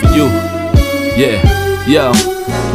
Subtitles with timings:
[0.00, 0.26] for you.
[1.16, 2.59] Yeah, yo.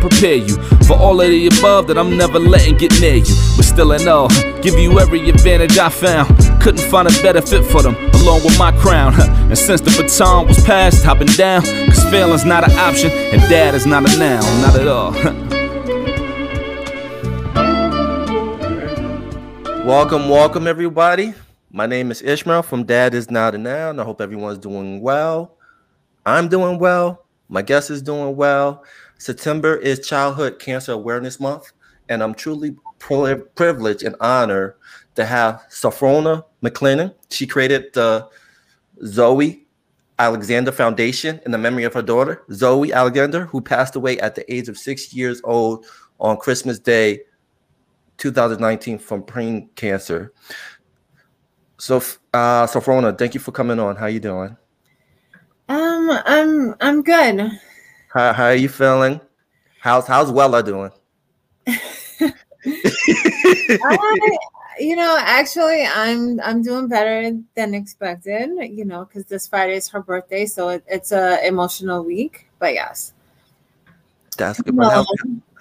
[0.00, 3.34] prepare you for all of the above that I'm never letting get near you.
[3.56, 4.28] But still in all,
[4.62, 6.28] give you every advantage I found.
[6.60, 9.14] Couldn't find a better fit for them, along with my crown.
[9.20, 11.62] And since the baton was passed, I've been down.
[11.62, 15.12] Cause failing's not an option, and dad is not a noun, not at all.
[19.84, 21.32] Welcome, welcome, everybody.
[21.70, 23.98] My name is Ishmael from Dad is Not a Noun.
[24.00, 25.56] I hope everyone's doing well.
[26.26, 27.24] I'm doing well.
[27.48, 28.84] My guest is doing well.
[29.18, 31.72] September is Childhood Cancer Awareness Month,
[32.08, 34.74] and I'm truly pri- privileged and honored
[35.16, 37.14] to have Sophrona McLennan.
[37.28, 38.28] She created the
[39.04, 39.66] Zoe
[40.18, 44.52] Alexander Foundation in the memory of her daughter, Zoe Alexander, who passed away at the
[44.52, 45.86] age of six years old
[46.20, 47.20] on Christmas Day,
[48.18, 50.32] 2019, from brain cancer.
[51.78, 51.98] So,
[52.34, 53.94] uh, Sophrona, thank you for coming on.
[53.94, 54.56] How you doing?
[55.68, 57.50] Um, I'm I'm good.
[58.08, 59.20] How, how are you feeling?
[59.80, 60.90] How's how's Wella doing?
[62.66, 64.38] I,
[64.80, 68.50] you know, actually, I'm I'm doing better than expected.
[68.70, 72.48] You know, because this Friday is her birthday, so it, it's a emotional week.
[72.58, 73.12] But yes,
[74.36, 74.74] that's good.
[74.80, 75.06] How's,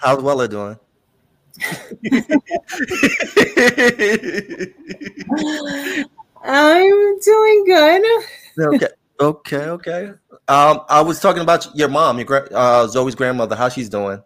[0.02, 0.80] how's Wella doing?
[6.44, 8.04] I'm doing good.
[8.60, 8.88] Okay.
[9.20, 9.66] Okay.
[9.66, 10.12] Okay.
[10.48, 13.56] Um, I was talking about your mom, your gra- uh, Zoe's grandmother.
[13.56, 14.22] How she's doing?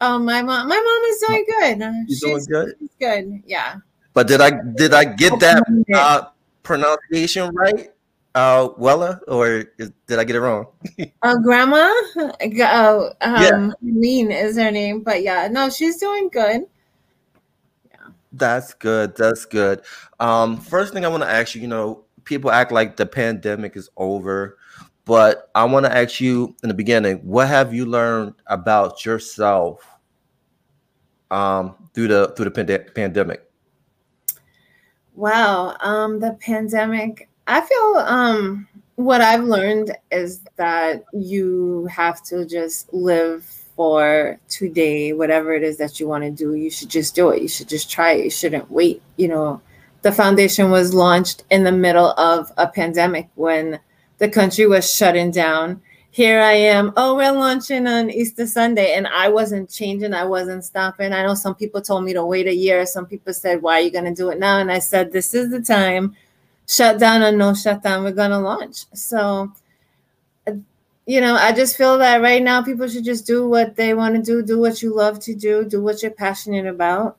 [0.00, 0.68] Oh, my mom.
[0.68, 2.06] My mom is doing good.
[2.08, 2.74] She's, she's doing good.
[2.78, 3.42] She's good.
[3.46, 3.76] Yeah.
[4.16, 5.62] But did I did I get that
[5.94, 6.28] uh,
[6.62, 7.90] pronunciation right,
[8.34, 10.68] uh, Wella, or is, did I get it wrong?
[11.22, 13.70] uh, grandma, uh, um, yeah.
[13.82, 16.62] Mean is her name, but yeah, no, she's doing good.
[17.90, 18.08] Yeah.
[18.32, 19.14] That's good.
[19.16, 19.82] That's good.
[20.18, 23.76] Um, first thing I want to ask you, you know, people act like the pandemic
[23.76, 24.58] is over
[25.06, 29.88] but I want to ask you in the beginning, what have you learned about yourself
[31.30, 33.44] um, through the through the pand- pandemic?
[35.14, 37.28] Wow, um, the pandemic.
[37.46, 45.12] I feel um, what I've learned is that you have to just live for today,
[45.12, 46.54] whatever it is that you want to do.
[46.54, 47.42] You should just do it.
[47.42, 48.24] You should just try it.
[48.24, 49.02] You shouldn't wait.
[49.16, 49.62] You know,
[50.02, 53.80] the foundation was launched in the middle of a pandemic when
[54.18, 55.80] the country was shutting down.
[56.10, 56.92] Here I am.
[56.96, 58.94] Oh, we're launching on Easter Sunday.
[58.94, 60.14] And I wasn't changing.
[60.14, 61.12] I wasn't stopping.
[61.12, 62.86] I know some people told me to wait a year.
[62.86, 64.58] Some people said, Why are you going to do it now?
[64.58, 66.16] And I said, This is the time.
[66.68, 68.86] Shut down or no shut down, we're going to launch.
[68.92, 69.52] So,
[71.06, 74.16] you know, I just feel that right now people should just do what they want
[74.16, 77.18] to do, do what you love to do, do what you're passionate about.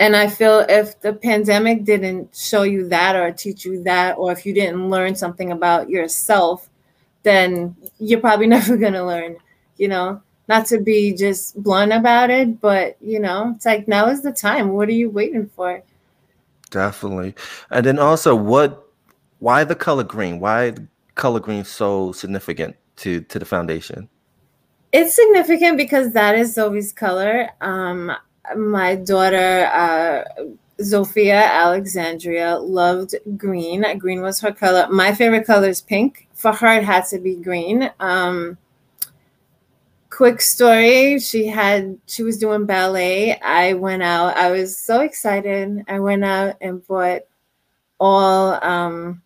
[0.00, 4.32] And I feel if the pandemic didn't show you that or teach you that, or
[4.32, 6.70] if you didn't learn something about yourself,
[7.22, 9.36] then you're probably never going to learn,
[9.76, 14.08] you know, not to be just blunt about it, but, you know, it's like now
[14.08, 14.70] is the time.
[14.70, 15.82] What are you waiting for?
[16.70, 17.34] Definitely.
[17.70, 18.88] And then also, what,
[19.38, 20.40] why the color green?
[20.40, 24.08] Why the color green so significant to, to the foundation?
[24.92, 27.50] It's significant because that is Zoe's color.
[27.60, 28.12] Um,
[28.56, 30.24] my daughter uh,
[30.80, 33.84] Zofia Alexandria loved green.
[33.98, 34.88] Green was her color.
[34.90, 36.26] My favorite color is pink.
[36.34, 37.90] For her, it had to be green.
[38.00, 38.56] Um,
[40.08, 43.38] quick story: she had she was doing ballet.
[43.40, 44.36] I went out.
[44.36, 45.84] I was so excited.
[45.86, 47.22] I went out and bought
[47.98, 49.22] all um,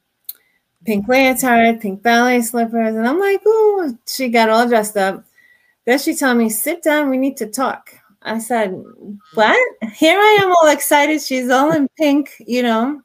[0.85, 5.25] pink leotard, pink ballet slippers, and I'm like, "Oh!" She got all dressed up.
[5.85, 7.11] Then she told me, "Sit down.
[7.11, 7.91] We need to talk."
[8.25, 8.75] I said,
[9.35, 9.77] What?
[9.95, 11.21] Here I am all excited.
[11.21, 13.03] She's all in pink, you know.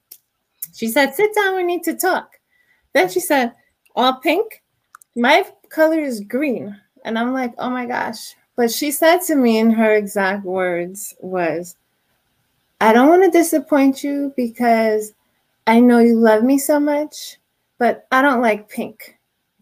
[0.74, 2.38] She said, Sit down, we need to talk.
[2.94, 3.54] Then she said,
[3.95, 4.63] All pink?
[5.16, 6.80] My color is green.
[7.04, 8.36] And I'm like, Oh my gosh.
[8.56, 11.75] But she said to me in her exact words was,
[12.81, 15.13] I don't want to disappoint you because
[15.68, 17.38] I know you love me so much,
[17.77, 19.19] but I don't like pink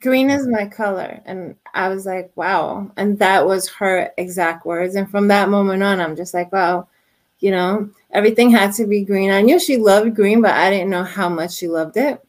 [0.08, 4.96] green is my color and i was like wow and that was her exact words
[4.96, 6.88] and from that moment on i'm just like wow
[7.42, 10.90] you know everything had to be green i knew she loved green but i didn't
[10.90, 12.26] know how much she loved it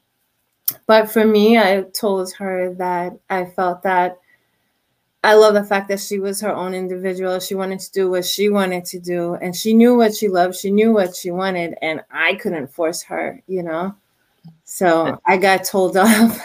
[0.89, 4.19] but for me i told her that i felt that
[5.25, 7.41] I love the fact that she was her own individual.
[7.41, 10.55] She wanted to do what she wanted to do, and she knew what she loved.
[10.55, 13.97] She knew what she wanted, and I couldn't force her, you know.
[14.63, 16.41] So I got told off.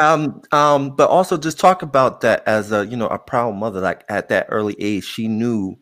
[0.00, 3.80] Um, um, but also just talk about that as a you know a proud mother.
[3.80, 5.76] Like at that early age, she knew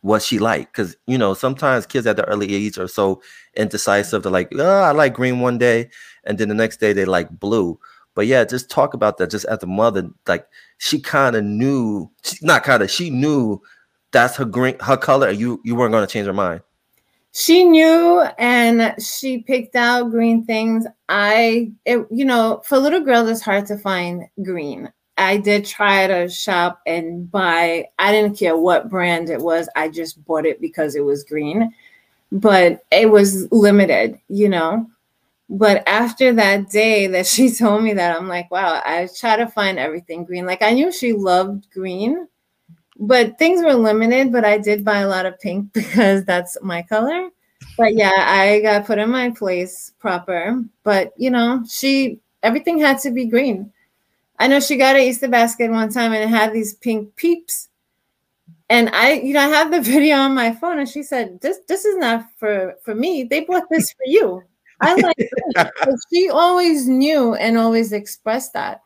[0.00, 3.22] what she liked because you know sometimes kids at the early age are so
[3.56, 4.22] indecisive.
[4.22, 5.90] They're like, oh, I like green one day,
[6.24, 7.78] and then the next day they like blue.
[8.14, 9.30] But yeah, just talk about that.
[9.30, 10.46] Just as a mother, like
[10.78, 12.10] she kind of knew,
[12.42, 13.60] not kind of, she knew
[14.12, 15.30] that's her green, her color.
[15.30, 16.62] You you weren't going to change her mind.
[17.34, 20.86] She knew, and she picked out green things.
[21.08, 24.92] I, it, you know, for little girls, it's hard to find green.
[25.18, 27.88] I did try to shop and buy.
[27.98, 29.68] I didn't care what brand it was.
[29.74, 31.74] I just bought it because it was green,
[32.30, 34.88] but it was limited, you know.
[35.50, 39.48] But after that day that she told me that, I'm like, wow, I try to
[39.48, 40.46] find everything green.
[40.46, 42.28] Like I knew she loved green,
[42.96, 44.32] but things were limited.
[44.32, 47.30] But I did buy a lot of pink because that's my color.
[47.76, 50.62] But yeah, I got put in my place proper.
[50.82, 53.72] But you know, she everything had to be green.
[54.38, 57.68] I know she got an Easter basket one time and it had these pink peeps.
[58.68, 61.58] And I, you know, I have the video on my phone, and she said, "This,
[61.68, 63.24] this is not for for me.
[63.24, 64.42] They bought this for you."
[64.80, 64.94] I
[65.56, 65.70] like
[66.12, 68.82] she always knew and always expressed that.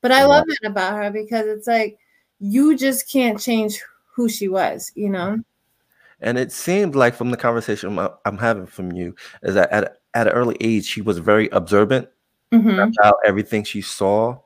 [0.00, 1.98] But I love that about her because it's like
[2.38, 3.80] you just can't change
[4.14, 5.38] who she was, you know.
[6.20, 10.26] And it seemed like from the conversation I'm having from you is that at at
[10.26, 12.08] an early age she was very observant
[12.50, 12.78] mm-hmm.
[12.78, 14.38] about everything she saw,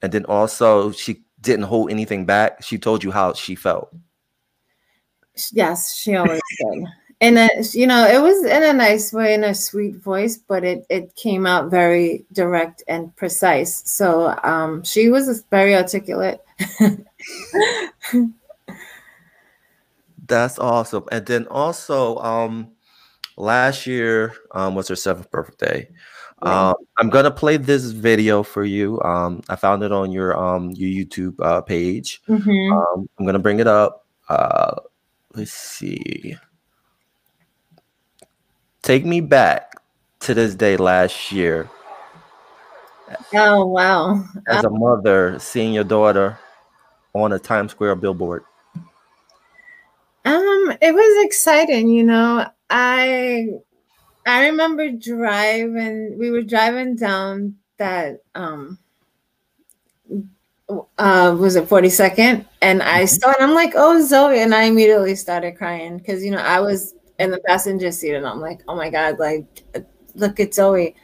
[0.00, 2.62] and then also she didn't hold anything back.
[2.62, 3.94] She told you how she felt.
[5.52, 6.88] Yes, she always did
[7.20, 10.86] and you know it was in a nice way in a sweet voice but it
[10.88, 16.40] it came out very direct and precise so um she was very articulate
[20.26, 22.70] that's awesome and then also um
[23.36, 25.88] last year um was her seventh birthday
[26.42, 29.00] um, I'm gonna play this video for you.
[29.02, 32.22] Um, I found it on your um your YouTube uh, page.
[32.28, 32.72] Mm-hmm.
[32.72, 34.06] Um, I'm gonna bring it up.
[34.28, 34.76] Uh,
[35.34, 36.36] let's see.
[38.82, 39.74] Take me back
[40.20, 41.68] to this day last year.
[43.34, 44.24] Oh wow!
[44.48, 46.38] As a mother, seeing your daughter
[47.14, 48.44] on a Times Square billboard.
[50.24, 52.46] Um, it was exciting, you know.
[52.68, 53.48] I
[54.26, 56.16] I remember driving.
[56.18, 58.78] We were driving down that um
[60.98, 63.06] uh was it 42nd and I mm-hmm.
[63.06, 66.60] saw it I'm like, oh Zoe, and I immediately started crying because you know I
[66.60, 69.64] was in the passenger seat and I'm like, oh my God, like
[70.14, 70.94] look at Zoe.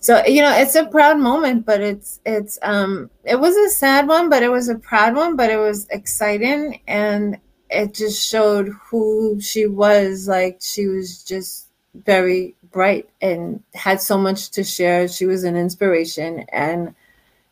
[0.00, 4.08] So you know, it's a proud moment, but it's it's um it was a sad
[4.08, 7.38] one, but it was a proud one, but it was exciting and
[7.70, 10.26] it just showed who she was.
[10.26, 11.66] Like she was just
[12.06, 15.06] very bright and had so much to share.
[15.06, 16.94] She was an inspiration and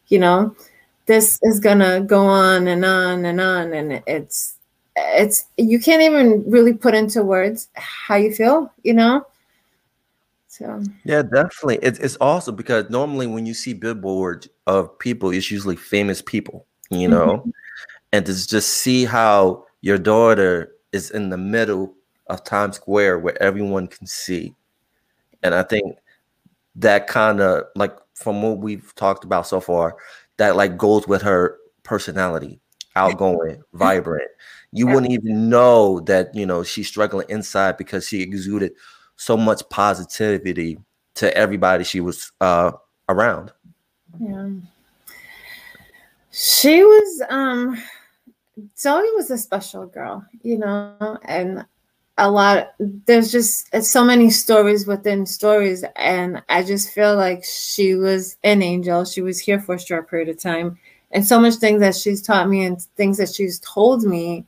[0.08, 0.54] you know,
[1.06, 4.56] this is gonna go on and on and on and it's
[4.96, 9.24] it's you can't even really put into words how you feel you know
[10.58, 11.78] so yeah definitely.
[11.82, 16.66] It's, it's awesome because normally when you see billboards of people it's usually famous people
[16.90, 17.38] you know?
[17.38, 17.50] Mm-hmm.
[18.12, 21.94] and to just see how your daughter is in the middle
[22.28, 24.54] of times square where everyone can see.
[25.42, 25.96] And i think
[26.76, 29.96] that kind of like from what we've talked about so far
[30.38, 32.60] that like goes with her personality
[32.96, 34.28] outgoing vibrant.
[34.72, 38.72] You wouldn't even know that you know she's struggling inside because she exuded
[39.18, 40.78] so much positivity
[41.14, 42.70] to everybody she was uh
[43.08, 43.52] around.
[44.18, 44.48] Yeah.
[46.30, 47.82] She was um
[48.76, 51.64] zoe was a special girl you know and
[52.16, 57.94] a lot there's just so many stories within stories and i just feel like she
[57.94, 59.04] was an angel.
[59.04, 60.78] She was here for a short period of time
[61.12, 64.44] and so much things that she's taught me and things that she's told me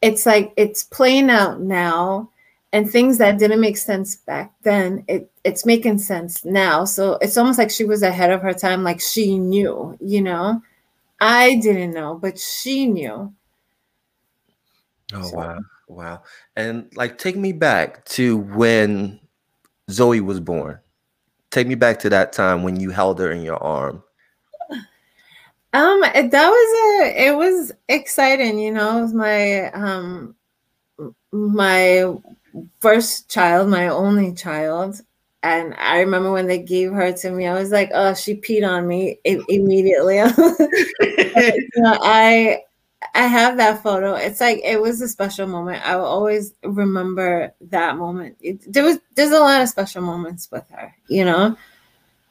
[0.00, 2.28] it's like it's playing out now
[2.72, 6.84] and things that didn't make sense back then it it's making sense now.
[6.84, 10.62] So it's almost like she was ahead of her time like she knew you know?
[11.20, 13.32] I didn't know but she knew.
[15.14, 15.36] Oh so.
[15.36, 15.58] wow.
[15.88, 16.22] Wow.
[16.56, 19.20] And like take me back to when
[19.90, 20.78] zoe was born.
[21.50, 24.02] Take me back to that time when you held her in your arm.
[25.74, 28.98] Um, that was a it was exciting, you know.
[28.98, 30.34] It was my um
[31.32, 32.14] my
[32.80, 35.00] first child, my only child.
[35.42, 38.68] And I remember when they gave her to me, I was like, "Oh, she peed
[38.68, 40.16] on me immediately."
[41.00, 42.60] you know, I
[43.14, 44.14] I have that photo.
[44.14, 45.86] It's like it was a special moment.
[45.86, 48.36] I will always remember that moment.
[48.40, 50.94] It, there was there's a lot of special moments with her.
[51.08, 51.56] You know,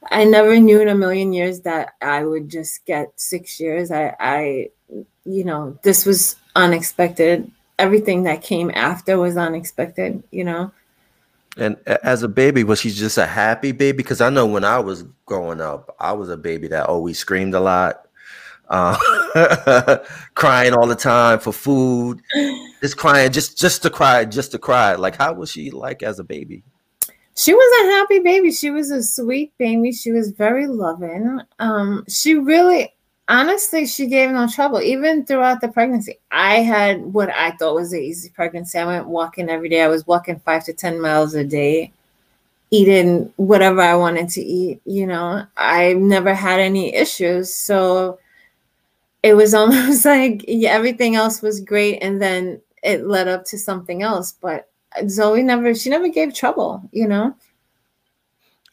[0.09, 3.91] I never knew in a million years that I would just get six years.
[3.91, 4.69] I I
[5.25, 7.51] you know this was unexpected.
[7.79, 10.23] Everything that came after was unexpected.
[10.31, 10.71] You know.
[11.57, 13.97] And as a baby, was she just a happy baby?
[13.97, 17.53] Because I know when I was growing up, I was a baby that always screamed
[17.53, 18.07] a lot,
[18.69, 18.95] uh,
[20.33, 22.21] crying all the time for food,
[22.81, 24.95] just crying, just just to cry, just to cry.
[24.95, 26.63] Like, how was she like as a baby?
[27.35, 28.51] She was a happy baby.
[28.51, 29.91] She was a sweet baby.
[29.91, 31.41] She was very loving.
[31.59, 32.93] Um, she really,
[33.31, 36.19] honestly, she gave no trouble even throughout the pregnancy.
[36.31, 38.77] I had what I thought was an easy pregnancy.
[38.77, 39.81] I went walking every day.
[39.81, 41.93] I was walking five to 10 miles a day,
[42.71, 44.81] eating whatever I wanted to eat.
[44.85, 47.53] You know, I never had any issues.
[47.53, 48.19] So
[49.23, 51.99] it was almost like yeah, everything else was great.
[52.03, 54.33] And then it led up to something else.
[54.41, 54.69] But
[55.07, 57.33] Zoe never, she never gave trouble, you know?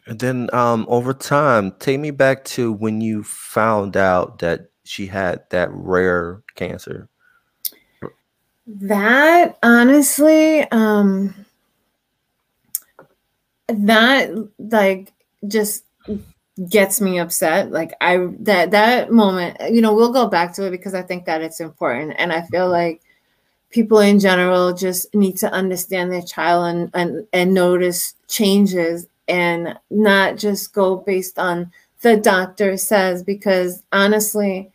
[0.08, 5.06] And then um, over time, take me back to when you found out that she
[5.06, 7.10] had that rare cancer.
[8.66, 11.34] That honestly, um,
[13.66, 15.12] that like
[15.46, 15.84] just
[16.70, 17.70] gets me upset.
[17.70, 21.26] Like I that that moment, you know, we'll go back to it because I think
[21.26, 23.02] that it's important, and I feel like
[23.68, 29.78] people in general just need to understand their child and and, and notice changes and
[29.90, 31.70] not just go based on
[32.02, 34.70] the doctor says because honestly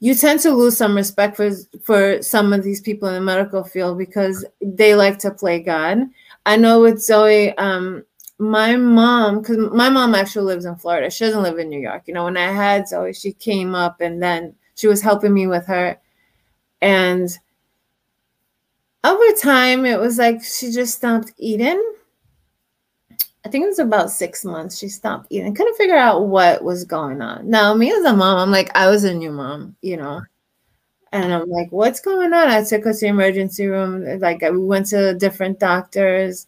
[0.00, 1.50] you tend to lose some respect for
[1.82, 5.98] for some of these people in the medical field because they like to play god.
[6.46, 8.04] I know with zoe um
[8.38, 11.10] my mom because my mom actually lives in florida.
[11.10, 12.02] She doesn't live in new york.
[12.06, 15.46] You know when i had zoe she came up and then she was helping me
[15.46, 15.98] with her.
[16.80, 17.28] And
[19.04, 21.82] over time it was like she just stopped eating
[23.44, 25.54] I think it was about six months she stopped eating.
[25.54, 27.48] Couldn't figure out what was going on.
[27.48, 30.20] Now, me as a mom, I'm like, I was a new mom, you know.
[31.12, 32.48] And I'm like, what's going on?
[32.48, 34.20] I took her to the emergency room.
[34.20, 36.46] Like we went to different doctors,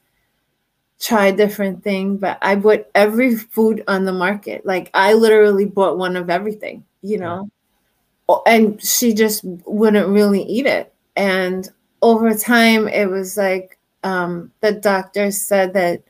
[1.01, 4.65] tried different things, but I bought every food on the market.
[4.65, 7.51] Like I literally bought one of everything, you know.
[8.47, 10.93] And she just wouldn't really eat it.
[11.17, 11.69] And
[12.03, 16.03] over time it was like um, the doctor said that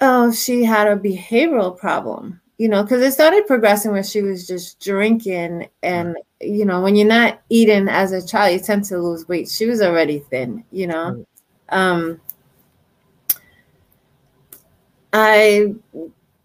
[0.00, 4.46] oh, she had a behavioral problem, you know, because it started progressing when she was
[4.46, 5.68] just drinking.
[5.82, 9.48] And, you know, when you're not eating as a child, you tend to lose weight.
[9.48, 11.26] She was already thin, you know.
[11.70, 12.20] Um,
[15.12, 15.74] I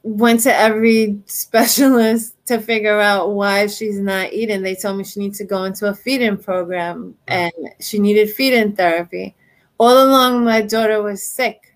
[0.03, 4.61] went to every specialist to figure out why she's not eating.
[4.61, 8.75] They told me she needs to go into a feeding program and she needed feeding
[8.75, 9.35] therapy.
[9.77, 11.75] All along, my daughter was sick,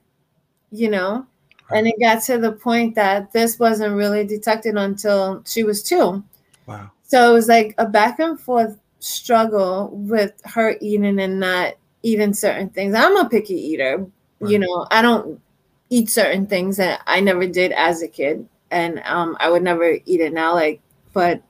[0.71, 1.25] you know,
[1.71, 6.23] and it got to the point that this wasn't really detected until she was two.
[6.65, 6.91] Wow.
[7.03, 12.33] So it was like a back and forth struggle with her eating and not eating
[12.33, 12.95] certain things.
[12.95, 14.05] I'm a picky eater.
[14.39, 14.51] Right.
[14.51, 15.41] You know, I don't
[15.89, 18.47] eat certain things that I never did as a kid.
[18.71, 20.53] And um, I would never eat it now.
[20.53, 20.81] Like,
[21.13, 21.41] but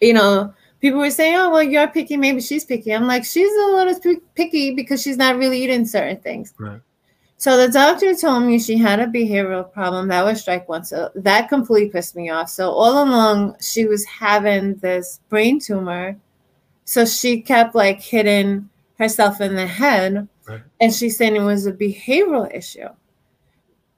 [0.00, 2.16] you know, people were saying, "Oh, well, you're picky.
[2.16, 6.18] Maybe she's picky." I'm like, she's a little picky because she's not really eating certain
[6.18, 6.52] things.
[6.58, 6.80] Right.
[7.38, 10.84] So the doctor told me she had a behavioral problem that was strike one.
[10.84, 12.48] So that completely pissed me off.
[12.48, 16.16] So all along she was having this brain tumor.
[16.84, 20.28] So she kept like hitting herself in the head.
[20.48, 20.62] Right.
[20.80, 22.88] And she's saying it was a behavioral issue.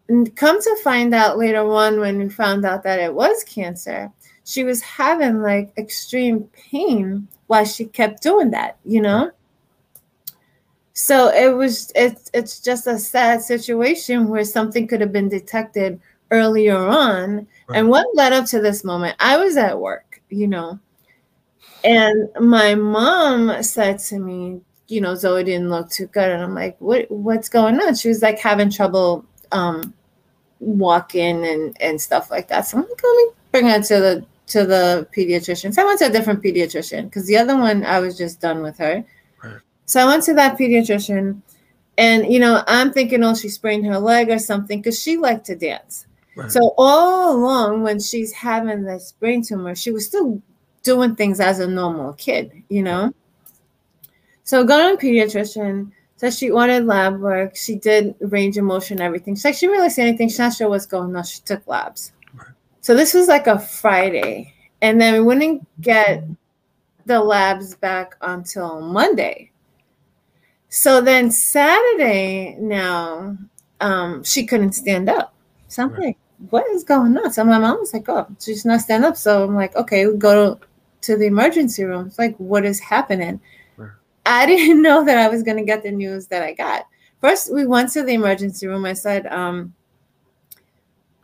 [0.09, 4.11] And come to find out later on when we found out that it was cancer,
[4.45, 9.31] she was having like extreme pain while she kept doing that, you know?
[11.01, 16.01] So it was it's it's just a sad situation where something could have been detected
[16.33, 17.47] earlier on.
[17.69, 17.79] Right.
[17.79, 19.15] And what led up to this moment?
[19.21, 20.81] I was at work, you know,
[21.85, 26.33] and my mom said to me, you know, Zoe didn't look too good.
[26.33, 27.95] And I'm like, what what's going on?
[27.95, 29.95] She was like having trouble um
[30.59, 32.63] walking and, and stuff like that.
[32.63, 35.73] So I'm like, let me bring her to the to the pediatrician.
[35.73, 38.63] So I went to a different pediatrician because the other one I was just done
[38.65, 39.05] with her.
[39.89, 41.41] So I went to that pediatrician,
[41.97, 45.47] and you know, I'm thinking, oh, she sprained her leg or something because she liked
[45.47, 46.07] to dance.
[46.37, 46.53] Right.
[46.53, 50.43] So all along, when she's having this brain tumor, she was still
[50.83, 53.15] doing things as a normal kid, you know.
[54.45, 57.57] So going to a pediatrician So she ordered lab work.
[57.57, 59.37] She did range of motion, everything.
[59.37, 60.29] She's like, she didn't really see anything.
[60.29, 61.25] She's not sure what's going on.
[61.25, 62.13] She took labs.
[62.35, 62.49] Right.
[62.81, 64.53] So this was like a Friday.
[64.83, 66.25] And then we wouldn't get
[67.07, 69.51] the labs back until Monday.
[70.69, 73.37] So then Saturday now,
[73.81, 75.35] um, she couldn't stand up.
[75.69, 76.01] So I'm right.
[76.01, 76.19] like,
[76.51, 77.33] what is going on?
[77.33, 79.17] So my mom was like, oh, she's not stand up.
[79.17, 80.67] So I'm like, okay, we go to,
[81.03, 82.07] to the emergency room.
[82.07, 83.41] It's like, what is happening?
[83.77, 83.91] Right.
[84.27, 86.87] I didn't know that I was going to get the news that I got.
[87.21, 88.85] First, we went to the emergency room.
[88.85, 89.75] I said, um,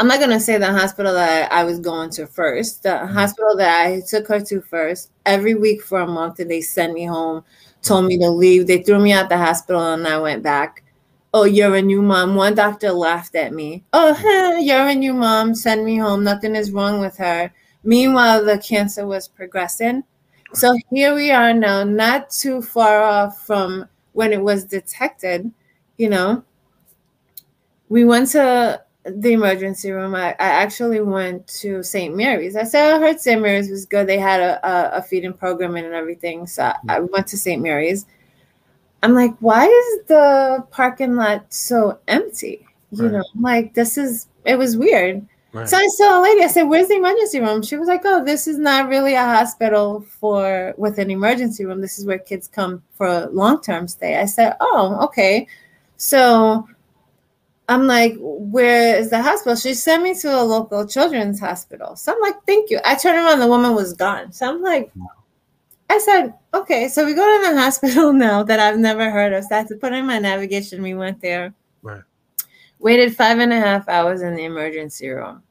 [0.00, 2.82] I'm not gonna say the hospital that I was going to first.
[2.82, 3.14] The mm-hmm.
[3.14, 5.10] hospital that I took her to first.
[5.24, 7.44] Every week for a month, and they sent me home,
[7.84, 8.66] told me to leave.
[8.66, 10.82] They threw me out the hospital, and I went back.
[11.32, 12.36] Oh, you're a new mom.
[12.36, 13.84] One doctor laughed at me.
[13.92, 15.54] Oh, you're a new mom.
[15.54, 16.24] Send me home.
[16.24, 17.52] Nothing is wrong with her.
[17.82, 20.04] Meanwhile, the cancer was progressing.
[20.52, 25.50] So here we are now, not too far off from when it was detected.
[25.96, 26.44] You know,
[27.88, 32.16] we went to the emergency room, I, I actually went to St.
[32.16, 32.56] Mary's.
[32.56, 33.40] I said I heard St.
[33.40, 34.06] Mary's was good.
[34.06, 36.46] They had a, a, a feeding program and everything.
[36.46, 37.10] So I mm.
[37.10, 37.60] went to St.
[37.60, 38.06] Mary's.
[39.02, 42.66] I'm like, why is the parking lot so empty?
[42.90, 43.12] You right.
[43.12, 45.26] know, like this is it was weird.
[45.52, 45.68] Right.
[45.68, 46.42] So I saw a lady.
[46.42, 49.24] I said, "Where's the emergency room?" She was like, "Oh, this is not really a
[49.24, 51.80] hospital for with an emergency room.
[51.80, 55.46] This is where kids come for a long term stay." I said, "Oh, okay."
[55.96, 56.66] So
[57.68, 59.56] I'm like, where is the hospital?
[59.56, 61.96] She sent me to a local children's hospital.
[61.96, 62.78] So I'm like, thank you.
[62.84, 64.32] I turned around, the woman was gone.
[64.32, 64.92] So I'm like,
[65.88, 66.88] I said, okay.
[66.88, 69.44] So we go to the hospital now that I've never heard of.
[69.44, 70.82] So I had to put in my navigation.
[70.82, 71.54] We went there.
[71.82, 72.02] Right.
[72.80, 75.42] Waited five and a half hours in the emergency room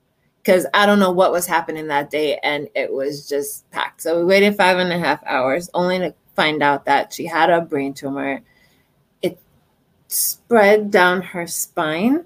[0.43, 4.01] because I don't know what was happening that day and it was just packed.
[4.01, 7.50] So we waited five and a half hours only to find out that she had
[7.50, 8.41] a brain tumor
[10.13, 12.25] spread down her spine.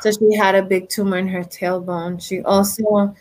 [0.00, 2.20] So she had a big tumor in her tailbone.
[2.22, 3.14] She also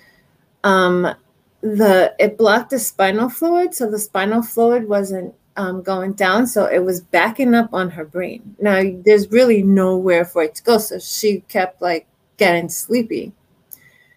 [0.63, 1.15] um,
[1.61, 6.65] the it blocked the spinal fluid, so the spinal fluid wasn't um, going down, so
[6.65, 8.55] it was backing up on her brain.
[8.59, 13.31] Now there's really nowhere for it to go, so she kept like getting sleepy.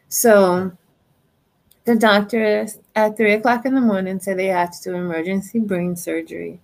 [0.09, 0.73] So
[1.85, 5.97] the doctor at three o'clock in the morning said they had to do emergency brain
[5.97, 6.61] surgery,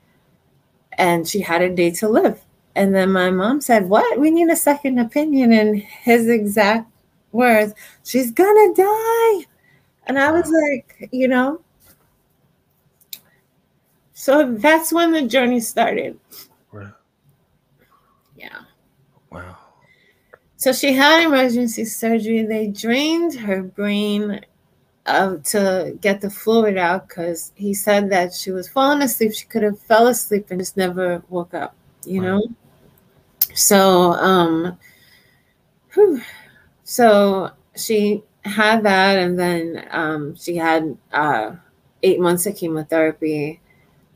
[0.92, 2.40] and she had a day to live.
[2.76, 4.18] And then my mom said, What?
[4.18, 5.52] We need a second opinion.
[5.52, 6.90] And his exact
[7.32, 9.46] words, She's gonna die.
[10.06, 11.60] And I was like, You know.
[14.12, 16.18] So that's when the journey started.
[16.72, 16.92] Wow.
[18.37, 18.60] Yeah.
[19.30, 19.56] Wow.
[20.56, 22.42] So she had emergency surgery.
[22.46, 24.40] They drained her brain
[25.06, 29.34] uh, to get the fluid out because he said that she was falling asleep.
[29.34, 31.74] She could have fell asleep and just never woke up,
[32.06, 32.38] you wow.
[32.38, 32.42] know?
[33.54, 34.78] So, um,
[35.94, 36.20] whew.
[36.82, 41.52] so she had that, and then um, she had uh,
[42.02, 43.60] eight months of chemotherapy,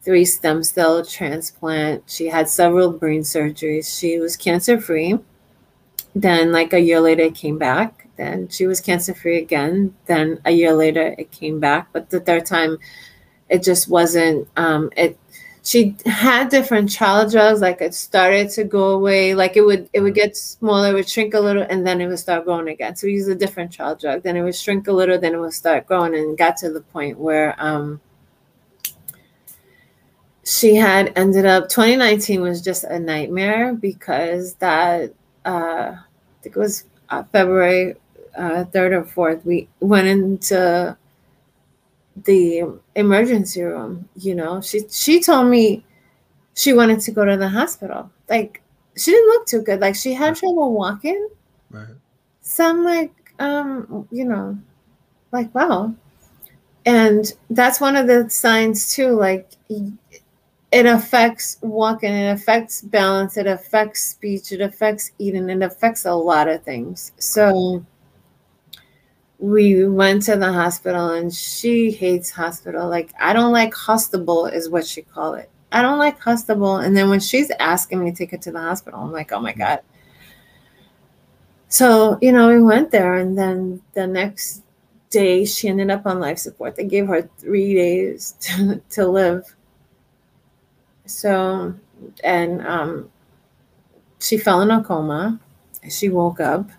[0.02, 2.04] three stem cell transplant.
[2.06, 3.98] She had several brain surgeries.
[3.98, 5.18] She was cancer free.
[6.14, 8.08] Then, like a year later, it came back.
[8.16, 9.94] Then she was cancer free again.
[10.06, 11.90] Then a year later, it came back.
[11.92, 12.78] But the third time,
[13.48, 14.48] it just wasn't.
[14.56, 15.16] Um, it
[15.68, 20.00] she had different child drugs like it started to go away like it would it
[20.00, 22.96] would get smaller it would shrink a little and then it would start growing again.
[22.96, 24.22] So we use a different child drug.
[24.22, 26.80] Then it would shrink a little then it would start growing and got to the
[26.80, 28.00] point where um
[30.42, 35.12] she had ended up 2019 was just a nightmare because that
[35.44, 37.94] uh i think it was uh, february
[38.34, 40.96] uh, 3rd or 4th we went into
[42.24, 44.60] the emergency room you know?
[44.60, 45.84] She she told me
[46.54, 48.10] she wanted to go to the hospital.
[48.28, 48.62] Like
[48.96, 49.80] she didn't look too good.
[49.80, 51.28] Like she had trouble walking.
[51.70, 51.94] Right.
[52.40, 54.58] So i'm like um you know
[55.32, 55.94] like wow.
[56.86, 59.50] And that's one of the signs too like
[60.70, 66.14] it affects walking it affects balance it affects speech it affects eating it affects a
[66.14, 67.12] lot of things.
[67.18, 67.84] So
[69.38, 72.88] we went to the hospital and she hates hospital.
[72.88, 75.50] Like, I don't like hostable, is what she called it.
[75.70, 76.84] I don't like hostable.
[76.84, 79.40] And then when she's asking me to take her to the hospital, I'm like, oh
[79.40, 79.80] my God.
[81.68, 84.62] So, you know, we went there and then the next
[85.10, 86.74] day she ended up on life support.
[86.74, 89.54] They gave her three days to, to live.
[91.04, 91.74] So,
[92.24, 93.10] and um,
[94.18, 95.38] she fell in a coma.
[95.88, 96.70] She woke up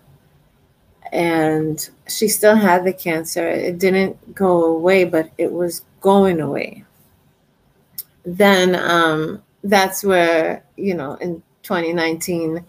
[1.12, 3.48] and she still had the cancer.
[3.48, 6.84] It didn't go away, but it was going away.
[8.24, 12.64] Then um, that's where, you know, in 2019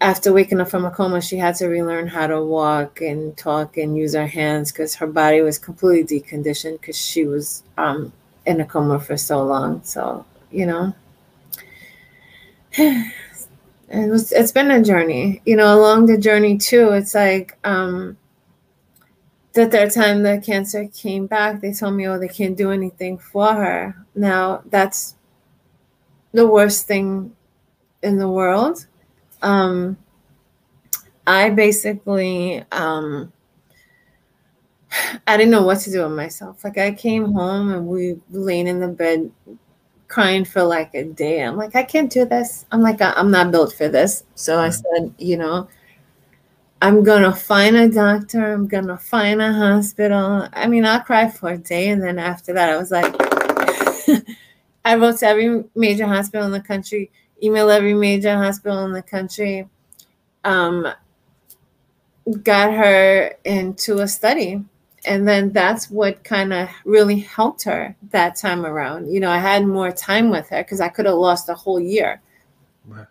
[0.00, 3.78] after waking up from a coma, she had to relearn how to walk and talk
[3.78, 8.12] and use her hands because her body was completely deconditioned because she was um,
[8.44, 9.82] in a coma for so long.
[9.82, 10.94] So, you know,
[13.88, 16.90] it was, it's been a journey, you know, along the journey too.
[16.92, 18.16] It's like, um,
[19.52, 23.18] the third time the cancer came back, they told me, oh, they can't do anything
[23.18, 23.94] for her.
[24.14, 25.14] Now, that's
[26.32, 27.34] the worst thing
[28.02, 28.86] in the world
[29.42, 29.98] um,
[31.26, 33.32] I basically um,
[35.26, 36.64] I didn't know what to do with myself.
[36.64, 39.30] Like I came home and we laying in the bed
[40.14, 41.42] crying for like a day.
[41.42, 42.66] I'm like, I can't do this.
[42.70, 44.22] I'm like, I'm not built for this.
[44.36, 45.68] So I said, you know,
[46.80, 48.52] I'm gonna find a doctor.
[48.52, 50.48] I'm gonna find a hospital.
[50.52, 53.12] I mean, I'll cry for a day, and then after that, I was like,
[54.84, 57.10] I wrote to every major hospital in the country
[57.44, 59.68] email every major hospital in the country,
[60.44, 60.86] um,
[62.42, 64.62] got her into a study.
[65.06, 69.12] And then that's what kind of really helped her that time around.
[69.12, 71.80] You know, I had more time with her because I could have lost a whole
[71.80, 72.22] year.
[72.86, 73.06] Right.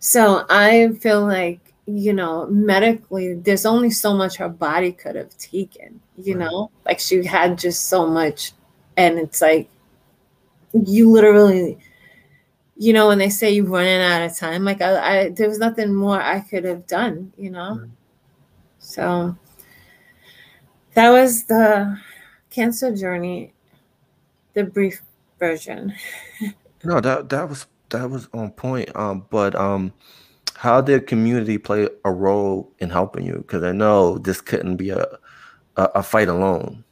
[0.00, 5.36] So I feel like, you know, medically, there's only so much her body could have
[5.38, 6.44] taken, you right.
[6.44, 8.52] know, like she had just so much.
[8.96, 9.68] And it's like,
[10.72, 11.78] you literally
[12.76, 15.58] you know, when they say you're running out of time, like I, I there was
[15.58, 17.78] nothing more I could have done, you know.
[17.78, 17.90] Mm-hmm.
[18.78, 19.36] So
[20.96, 21.98] that was the
[22.50, 23.52] cancer journey,
[24.54, 25.02] the brief
[25.38, 25.94] version.
[26.84, 28.90] no, that that was that was on point.
[28.96, 29.92] Um, but um,
[30.54, 33.36] how did community play a role in helping you?
[33.36, 35.06] Because I know this couldn't be a,
[35.76, 36.82] a, a fight alone.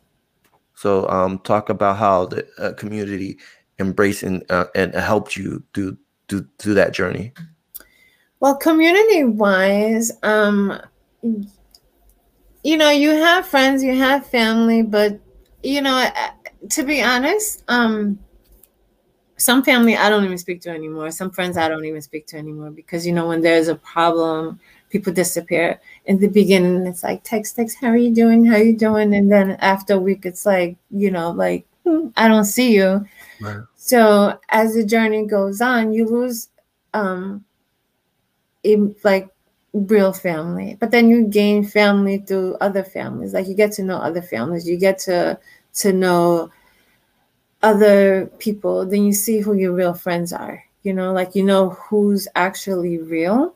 [0.75, 3.39] So um, talk about how the uh, community
[3.79, 5.97] embracing uh, and helped you through
[6.29, 7.33] through through that journey?
[8.41, 10.79] Well, community wise, um,
[12.65, 15.21] you know, you have friends, you have family, but
[15.63, 16.09] you know,
[16.71, 18.19] to be honest, um,
[19.37, 21.11] some family I don't even speak to anymore.
[21.11, 24.59] Some friends I don't even speak to anymore because you know when there's a problem,
[24.91, 25.81] people disappear.
[26.07, 28.45] In the beginning, it's like text, text, how are you doing?
[28.47, 29.15] How are you doing?
[29.15, 33.07] And then after a week, it's like you know, like hmm, I don't see you.
[33.41, 33.61] Right.
[33.77, 36.49] So as the journey goes on, you lose
[36.95, 37.45] um
[38.63, 39.29] in, like
[39.75, 43.35] real family, but then you gain family through other families.
[43.35, 45.39] Like you get to know other families, you get to
[45.75, 46.51] to know
[47.63, 48.87] other people.
[48.87, 50.65] Then you see who your real friends are.
[50.85, 53.55] You know, like you know who's actually real.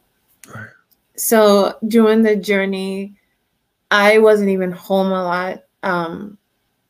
[0.52, 0.66] Right.
[1.14, 3.14] So during the journey,
[3.90, 5.64] I wasn't even home a lot.
[5.83, 6.38] Um,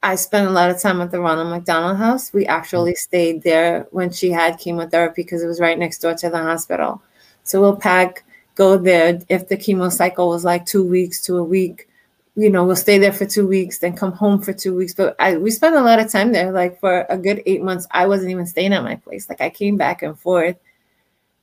[0.03, 2.33] I spent a lot of time at the Ronald McDonald House.
[2.33, 2.99] We actually mm.
[2.99, 7.03] stayed there when she had chemotherapy because it was right next door to the hospital.
[7.43, 8.25] So we'll pack,
[8.59, 9.21] go there.
[9.29, 11.89] If the chemo cycle was like two weeks to a week,
[12.35, 14.95] you know, we'll stay there for two weeks, then come home for two weeks.
[14.95, 16.51] But I we spent a lot of time there.
[16.53, 19.29] Like for a good eight months, I wasn't even staying at my place.
[19.29, 20.57] Like I came back and forth,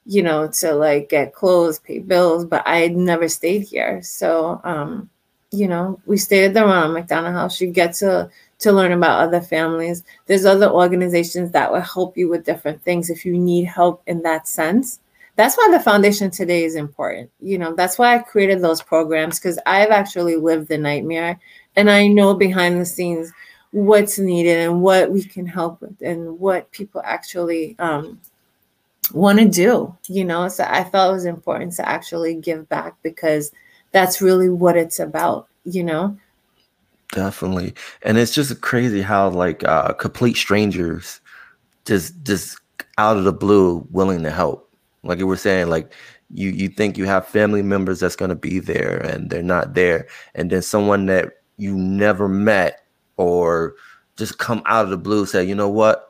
[0.06, 4.04] you know, to like get clothes, pay bills, but I never stayed here.
[4.04, 5.10] So um,
[5.52, 7.62] you know, we stayed at the Ronald McDonald House.
[7.62, 10.04] You get to to learn about other families.
[10.28, 14.22] There's other organizations that will help you with different things if you need help in
[14.24, 15.00] that sense.
[15.36, 17.30] That's why the foundation today is important.
[17.42, 21.40] You know, that's why I created those programs because I've actually lived the nightmare
[21.76, 23.32] and I know behind the scenes
[23.72, 28.22] what's needed and what we can help with and what people actually um,
[29.14, 29.96] want to do.
[30.08, 33.52] You know, so I felt it was important to actually give back because
[33.92, 36.18] that's really what it's about, you know
[37.12, 37.74] Definitely.
[38.02, 41.22] And it's just crazy how like uh complete strangers
[41.86, 42.60] just just
[42.98, 44.65] out of the blue willing to help.
[45.06, 45.94] Like you were saying, like
[46.34, 50.08] you you think you have family members that's gonna be there and they're not there.
[50.34, 52.84] And then someone that you never met
[53.18, 53.76] or
[54.18, 56.10] just come out of the blue say, you know what?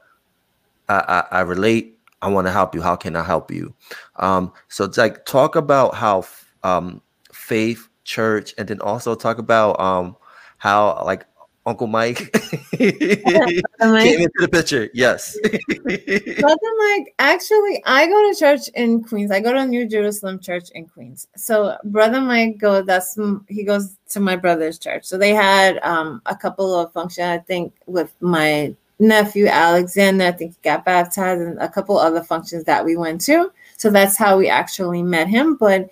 [0.89, 1.99] I I, I relate.
[2.21, 2.81] I want to help you.
[2.81, 3.73] How can I help you?
[4.15, 6.25] Um, so it's like talk about how
[6.63, 7.01] um
[7.33, 10.15] faith, church, and then also talk about um
[10.57, 11.25] how like
[11.67, 12.31] Uncle Mike
[12.77, 14.89] came into the picture.
[14.93, 15.35] Yes.
[16.39, 19.31] Brother Mike, actually, I go to church in Queens.
[19.31, 21.27] I go to New Jerusalem Church in Queens.
[21.35, 22.83] So Brother Mike go.
[22.83, 25.05] That's he goes to my brother's church.
[25.05, 27.27] So they had um, a couple of functions.
[27.27, 30.25] I think with my nephew Alexander.
[30.25, 33.51] I think he got baptized, and a couple other functions that we went to.
[33.77, 35.55] So that's how we actually met him.
[35.55, 35.89] But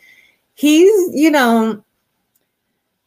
[0.53, 1.83] he's, you know,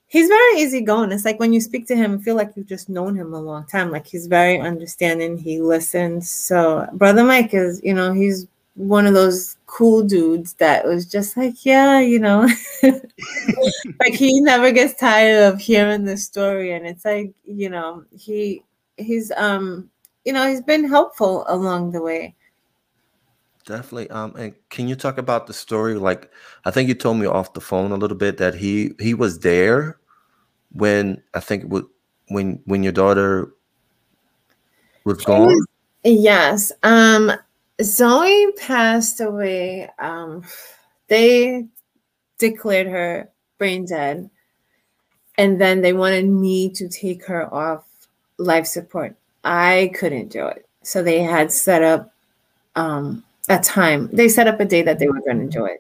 [0.09, 1.13] he's very easygoing.
[1.13, 3.41] It's like when you speak to him, I feel like you've just known him a
[3.41, 3.91] long time.
[3.91, 5.39] Like he's very understanding.
[5.39, 6.31] He listens.
[6.31, 11.37] So brother Mike is, you know, he's one of those cool dudes that was just
[11.37, 12.49] like, yeah, you know,
[12.83, 18.63] like he never gets tired of hearing the story, and it's like, you know, he
[18.99, 19.91] he's um,
[20.25, 22.36] you know, he's been helpful along the way.
[23.67, 24.09] Definitely.
[24.11, 25.97] Um, and can you talk about the story?
[25.97, 26.31] Like,
[26.65, 29.41] I think you told me off the phone a little bit that he he was
[29.41, 29.99] there
[30.73, 31.83] when I think it was
[32.29, 33.53] when when your daughter
[35.05, 35.53] was gone.
[36.05, 36.71] Yes.
[36.85, 37.33] Um,
[37.83, 39.91] Zoe passed away.
[39.99, 40.45] Um,
[41.09, 41.67] they
[42.39, 44.31] declared her brain dead,
[45.39, 47.85] and then they wanted me to take her off
[48.39, 49.17] life support.
[49.43, 52.13] I couldn't do it, so they had set up
[52.77, 54.09] um, a time.
[54.13, 55.77] They set up a day that they were going to enjoy.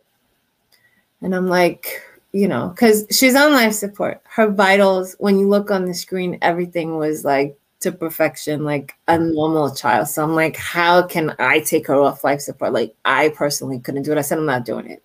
[1.23, 2.03] and I'm like,
[2.33, 4.21] you know, because she's on life support.
[4.25, 9.19] Her vitals, when you look on the screen, everything was like to perfection, like a
[9.19, 10.09] normal child.
[10.09, 12.73] So I'm like, how can I take her off life support?
[12.73, 14.19] Like I personally couldn't do it.
[14.19, 15.03] I said, I'm not doing it.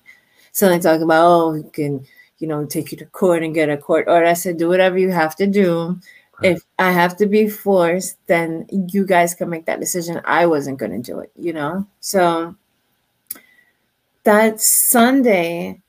[0.51, 2.05] So they talk about, oh, we can,
[2.39, 4.25] you know, take you to court and get a court order.
[4.25, 5.99] I said, do whatever you have to do.
[6.43, 10.21] If I have to be forced, then you guys can make that decision.
[10.25, 11.85] I wasn't going to do it, you know?
[11.99, 12.55] So
[14.23, 15.81] that Sunday,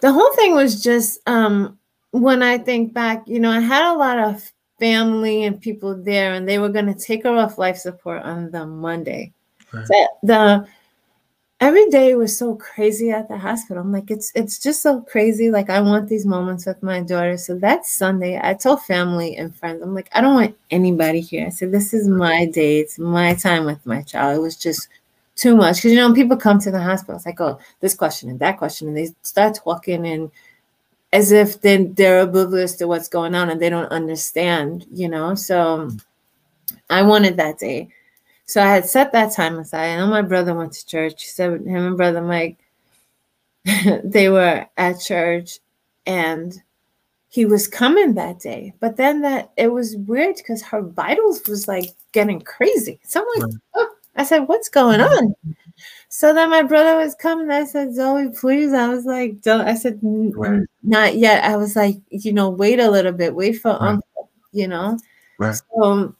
[0.00, 1.78] the whole thing was just um
[2.10, 6.34] when I think back, you know, I had a lot of family and people there,
[6.34, 9.32] and they were going to take her off life support on the Monday.
[9.72, 9.86] Right.
[9.86, 10.66] So the
[11.60, 13.82] every day was so crazy at the hospital.
[13.82, 15.50] I'm like, it's it's just so crazy.
[15.50, 17.36] Like I want these moments with my daughter.
[17.36, 21.46] So that Sunday, I told family and friends, I'm like, I don't want anybody here.
[21.46, 22.80] I said, this is my day.
[22.80, 24.36] It's my time with my child.
[24.38, 24.88] It was just
[25.36, 27.16] too much because you know people come to the hospital.
[27.16, 30.30] It's like, oh, this question and that question, and they start talking and
[31.12, 35.34] as if then they're oblivious to what's going on and they don't understand, you know.
[35.34, 35.90] So
[36.90, 37.88] I wanted that day.
[38.46, 39.90] So I had set that time aside.
[39.90, 41.22] I know my brother went to church.
[41.22, 42.58] He said him and brother Mike,
[44.04, 45.58] they were at church
[46.06, 46.54] and
[47.28, 48.72] he was coming that day.
[48.80, 53.00] But then that it was weird because her vitals was like getting crazy.
[53.04, 53.90] So I'm like, oh.
[54.16, 55.26] I said, what's going mm-hmm.
[55.26, 55.56] on?
[56.08, 57.50] So then my brother was coming.
[57.50, 58.72] I said, Zoe, please.
[58.72, 59.66] I was like, don't.
[59.66, 60.62] I said, right.
[60.82, 61.44] not yet.
[61.44, 63.34] I was like, you know, wait a little bit.
[63.34, 63.80] Wait for right.
[63.82, 64.30] uncle.
[64.52, 64.98] You know.
[65.38, 65.54] Right.
[65.54, 66.14] So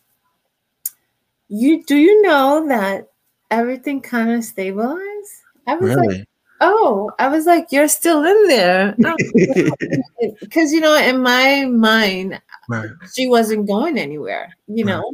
[1.49, 3.09] you do you know that
[3.51, 5.43] everything kind of stabilized?
[5.67, 6.19] I was really?
[6.19, 6.29] like,
[6.61, 8.95] oh, I was like, you're still in there.
[9.05, 12.91] Oh, because you know, in my mind, right.
[13.15, 14.57] she wasn't going anywhere.
[14.67, 14.93] You right.
[14.93, 15.13] know,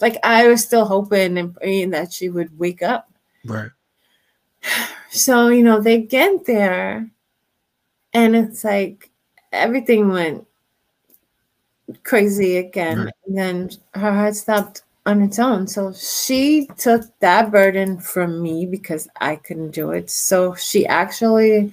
[0.00, 3.10] like I was still hoping and praying that she would wake up.
[3.44, 3.70] Right.
[5.14, 7.06] So, you know, they get there
[8.14, 9.10] and it's like
[9.52, 10.46] everything went
[12.02, 12.98] crazy again.
[12.98, 13.14] Right.
[13.26, 15.66] And then her heart stopped on its own.
[15.66, 20.10] So she took that burden from me because I couldn't do it.
[20.10, 21.72] So she actually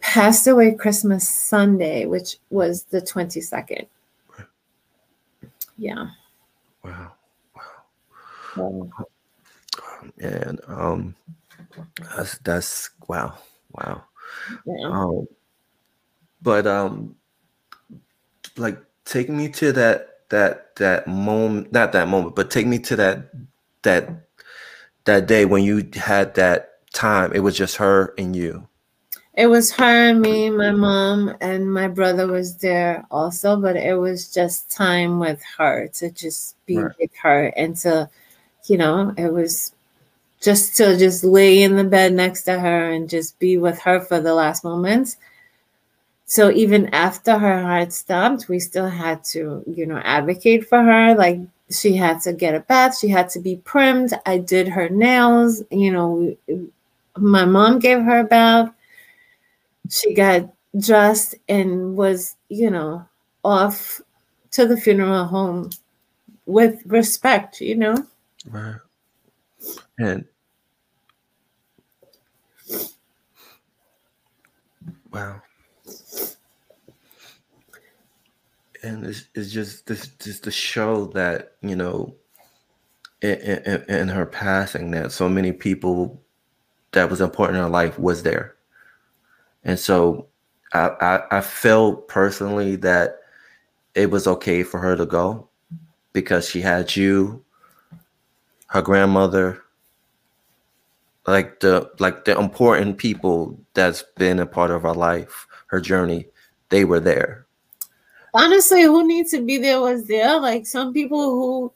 [0.00, 3.86] passed away Christmas Sunday, which was the 22nd.
[4.38, 4.46] Right.
[5.76, 6.06] Yeah.
[6.82, 7.12] Wow.
[8.56, 8.90] Wow.
[10.18, 11.14] And um
[12.16, 13.38] that's that's wow,
[13.72, 14.04] wow.
[14.66, 14.88] Yeah.
[14.88, 15.28] Um,
[16.42, 17.16] but um,
[18.56, 22.96] like take me to that that that moment, not that moment, but take me to
[22.96, 23.30] that
[23.82, 24.08] that
[25.04, 27.32] that day when you had that time.
[27.32, 28.68] It was just her and you.
[29.34, 34.34] It was her, me, my mom, and my brother was there also, but it was
[34.34, 36.92] just time with her to just be right.
[36.98, 38.10] with her and to,
[38.64, 39.72] you know, it was
[40.40, 44.00] just to just lay in the bed next to her and just be with her
[44.00, 45.16] for the last moments.
[46.28, 51.14] So even after her heart stopped, we still had to, you know, advocate for her.
[51.14, 54.12] Like she had to get a bath, she had to be primed.
[54.26, 56.36] I did her nails, you know,
[57.16, 58.70] my mom gave her a bath.
[59.88, 63.08] She got dressed and was, you know,
[63.42, 64.02] off
[64.50, 65.70] to the funeral home
[66.44, 67.96] with respect, you know.
[68.50, 68.76] Right.
[69.98, 70.26] And
[75.10, 75.40] wow.
[78.88, 82.14] And it's, it's just this just to show that, you know,
[83.20, 86.22] in, in, in her passing that so many people
[86.92, 88.56] that was important in her life was there.
[89.62, 90.26] And so
[90.72, 93.18] I, I, I felt personally that
[93.94, 95.46] it was okay for her to go
[96.14, 97.44] because she had you,
[98.68, 99.62] her grandmother,
[101.26, 106.26] like the like the important people that's been a part of our life, her journey,
[106.70, 107.44] they were there.
[108.34, 110.38] Honestly, who needs to be there was there.
[110.38, 111.72] Like some people who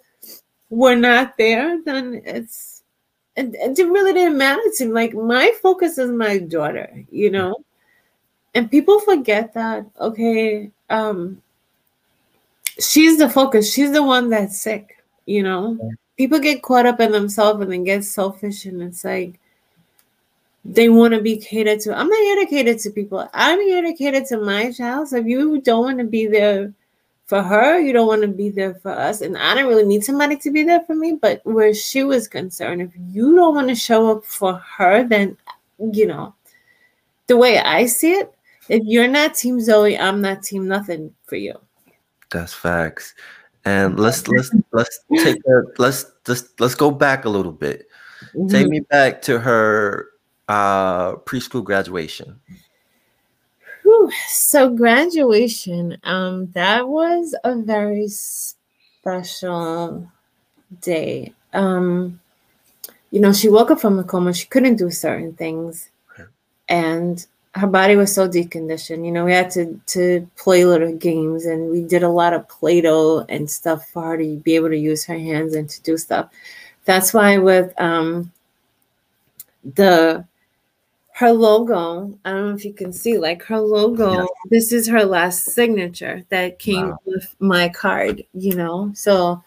[0.70, 2.82] were not there, then it's
[3.36, 4.92] and it really didn't matter to me.
[4.92, 7.56] Like my focus is my daughter, you know.
[8.54, 11.40] And people forget that, okay, um,
[12.78, 15.78] she's the focus, she's the one that's sick, you know.
[16.18, 19.40] People get caught up in themselves and then get selfish, and it's like
[20.64, 21.96] they want to be catered to.
[21.96, 23.28] I'm not here to cater to people.
[23.34, 25.08] I'm here to cater to my child.
[25.08, 26.72] So if you don't want to be there
[27.26, 29.22] for her, you don't want to be there for us.
[29.22, 31.18] And I don't really need somebody to be there for me.
[31.20, 35.36] But where she was concerned, if you don't want to show up for her, then
[35.78, 36.34] you know,
[37.26, 38.32] the way I see it,
[38.68, 41.58] if you're not team Zoe, I'm not team nothing for you.
[42.30, 43.14] That's facts.
[43.64, 47.88] And let's let's let's take a, let's just let's go back a little bit.
[48.34, 48.48] Mm-hmm.
[48.48, 50.11] Take me back to her
[50.48, 52.40] uh, preschool graduation?
[53.82, 54.10] Whew.
[54.28, 58.08] So graduation, um, that was a very
[59.02, 60.08] special
[60.80, 61.32] day.
[61.52, 62.20] Um,
[63.10, 64.32] you know, she woke up from a coma.
[64.32, 65.90] She couldn't do certain things,
[66.68, 69.04] and her body was so deconditioned.
[69.04, 72.48] You know, we had to to play little games, and we did a lot of
[72.48, 75.98] play-doh and stuff for her to be able to use her hands and to do
[75.98, 76.30] stuff.
[76.84, 78.32] That's why with um,
[79.74, 80.24] the
[81.14, 84.24] her logo i don't know if you can see like her logo yeah.
[84.50, 86.98] this is her last signature that came wow.
[87.04, 88.90] with my card you know?
[88.94, 89.42] So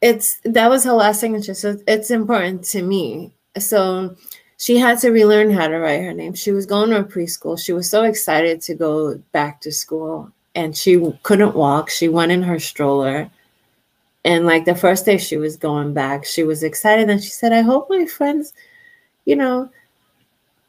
[0.00, 3.32] it's that was her last signature so it's important to me.
[3.58, 4.14] So
[4.58, 6.34] she had to relearn how to write her name.
[6.34, 7.58] She was going to a preschool.
[7.58, 11.90] She was so excited to go back to school and she couldn't walk.
[11.90, 13.30] She went in her stroller
[14.24, 17.52] and like the first day she was going back she was excited and she said
[17.52, 18.52] i hope my friends
[19.26, 19.70] you know,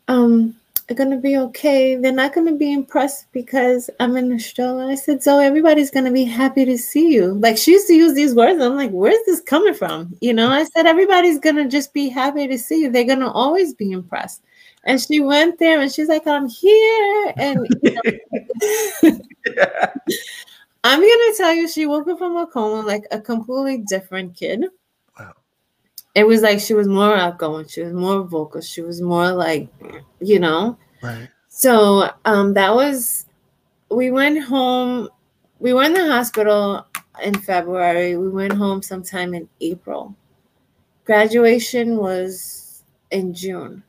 [0.09, 0.55] um,
[0.89, 1.95] are gonna be okay.
[1.95, 4.89] They're not gonna be impressed because I'm in the stroller.
[4.89, 7.33] I said, so everybody's gonna be happy to see you.
[7.33, 8.61] Like she used to use these words.
[8.61, 10.15] I'm like, where's this coming from?
[10.21, 12.91] You know, I said everybody's gonna just be happy to see you.
[12.91, 14.43] They're gonna always be impressed.
[14.85, 17.33] And she went there and she's like, I'm here.
[17.35, 18.01] And you know,
[19.45, 19.93] yeah.
[20.83, 24.63] I'm gonna tell you, she woke up from a coma like a completely different kid
[26.17, 29.69] it was like she was more outgoing she was more vocal she was more like
[30.19, 30.75] you know?
[31.03, 31.29] Right.
[31.47, 33.27] So um that was
[33.91, 35.09] we went home
[35.59, 36.87] we were in the hospital
[37.23, 40.15] in february we went home sometime in april.
[41.05, 43.83] Graduation was in june.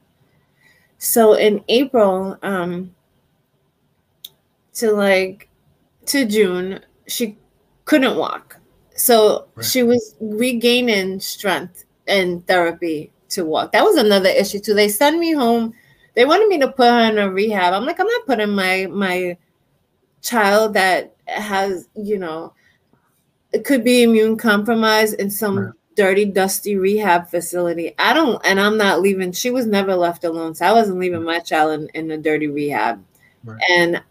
[0.99, 2.95] So in april um
[4.75, 5.49] to like
[6.07, 7.39] to june she
[7.87, 8.61] couldn't walk.
[8.95, 9.65] So right.
[9.65, 13.73] she was regaining strength and therapy to walk.
[13.73, 14.75] That was another issue too.
[14.75, 15.75] They sent me home.
[16.15, 17.75] They wanted me to put her in a rehab.
[17.75, 19.37] I'm like, I'm not putting my my
[20.23, 22.53] child that has, you know,
[23.53, 25.73] it could be immune compromised in some right.
[25.95, 27.95] dirty, dusty rehab facility.
[27.99, 29.33] I don't, and I'm not leaving.
[29.33, 30.55] She was never left alone.
[30.55, 33.03] So I wasn't leaving my child in, in a dirty rehab.
[33.45, 33.61] Right.
[33.71, 34.03] And,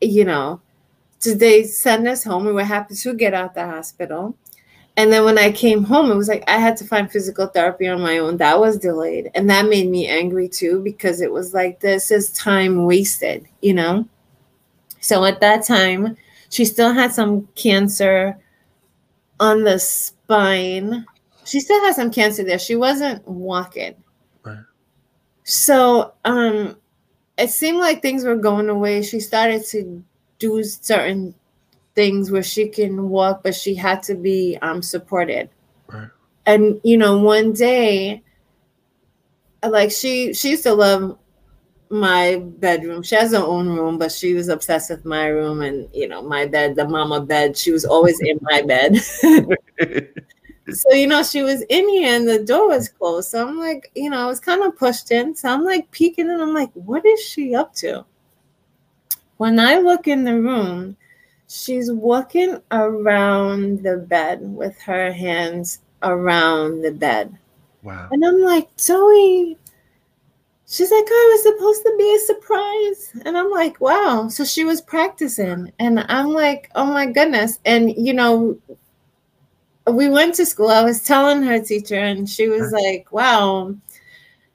[0.00, 0.60] you know,
[1.18, 2.46] so they send us home.
[2.46, 4.34] We were happy to get out the hospital.
[5.00, 7.88] And then when I came home, it was like I had to find physical therapy
[7.88, 8.36] on my own.
[8.36, 9.30] That was delayed.
[9.34, 13.72] And that made me angry too, because it was like, this is time wasted, you
[13.72, 14.06] know?
[15.00, 16.18] So at that time,
[16.50, 18.36] she still had some cancer
[19.40, 21.06] on the spine.
[21.46, 22.58] She still had some cancer there.
[22.58, 23.94] She wasn't walking.
[24.42, 24.58] Right.
[25.44, 26.76] So um
[27.38, 29.00] it seemed like things were going away.
[29.00, 30.04] She started to
[30.38, 31.34] do certain
[31.94, 35.50] things where she can walk, but she had to be um, supported.
[35.88, 36.08] Right.
[36.46, 38.22] And you know, one day,
[39.62, 41.18] like she she used to love
[41.90, 43.02] my bedroom.
[43.02, 46.22] She has her own room, but she was obsessed with my room and you know
[46.22, 47.56] my bed, the mama bed.
[47.56, 48.96] She was always in my bed.
[50.72, 53.30] so you know she was in here and the door was closed.
[53.30, 55.34] So I'm like, you know, I was kind of pushed in.
[55.34, 58.04] So I'm like peeking and I'm like, what is she up to?
[59.36, 60.96] When I look in the room,
[61.50, 67.36] she's walking around the bed with her hands around the bed.
[67.82, 68.08] Wow.
[68.12, 69.58] And I'm like, Zoe,
[70.68, 73.22] she's like, oh, it was supposed to be a surprise.
[73.26, 74.28] And I'm like, wow.
[74.28, 75.72] So she was practicing.
[75.80, 77.58] And I'm like, oh my goodness.
[77.64, 78.56] And, you know,
[79.90, 80.68] we went to school.
[80.68, 83.74] I was telling her teacher, and she was like, wow.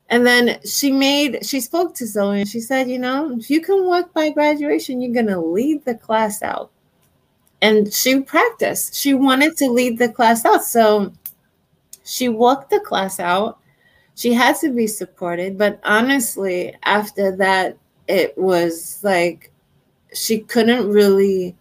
[0.07, 3.59] And then she made, she spoke to Zoe and she said, you know, if you
[3.59, 6.71] can walk by graduation, you're going to lead the class out
[7.65, 8.93] and she practiced.
[8.93, 10.63] She wanted to lead the class out.
[10.63, 11.11] So
[12.03, 13.57] she walked the class out.
[14.13, 15.57] She had to be supported.
[15.57, 19.51] But honestly, after that, it was like
[20.13, 21.55] she couldn't really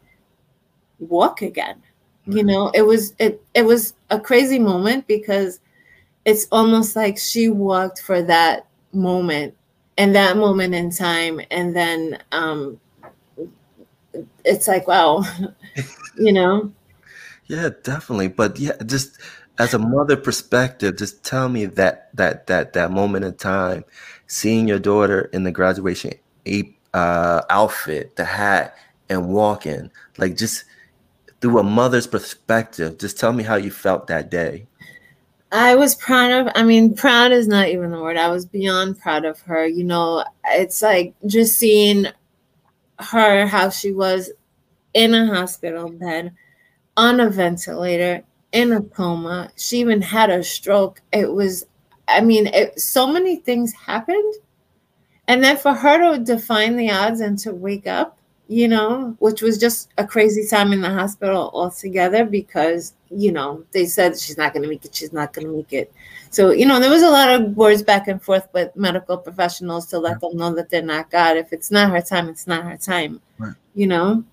[1.01, 1.83] walk again.
[2.27, 5.61] You know, it was it it was a crazy moment because
[6.25, 9.55] it's almost like she walked for that moment
[9.99, 12.81] and that moment in time and then um
[14.45, 15.23] it's like wow
[16.19, 16.73] you know
[17.47, 19.19] yeah definitely but yeah just
[19.59, 23.85] as a mother perspective just tell me that that that that moment in time
[24.27, 26.13] seeing your daughter in the graduation
[26.93, 28.77] uh, outfit the hat
[29.09, 30.65] and walking like just
[31.41, 34.67] through a mother's perspective just tell me how you felt that day
[35.53, 38.17] I was proud of, I mean, proud is not even the word.
[38.17, 39.65] I was beyond proud of her.
[39.65, 42.09] You know, it's like just seeing
[42.99, 44.31] her, how she was
[44.93, 46.35] in a hospital bed,
[46.97, 48.23] on a ventilator,
[48.53, 49.51] in a coma.
[49.57, 51.03] She even had a stroke.
[51.13, 51.67] It was,
[52.07, 54.35] I mean, it, so many things happened.
[55.27, 58.19] And then for her to define the odds and to wake up,
[58.49, 63.65] you know, which was just a crazy time in the hospital altogether because, you know,
[63.73, 65.93] they said she's not going to make it, she's not going to make it.
[66.31, 69.87] So, you know, there was a lot of words back and forth with medical professionals
[69.87, 71.39] to let them know that they're not God.
[71.39, 73.55] If it's not her time, it's not her time, right.
[73.75, 74.25] you know?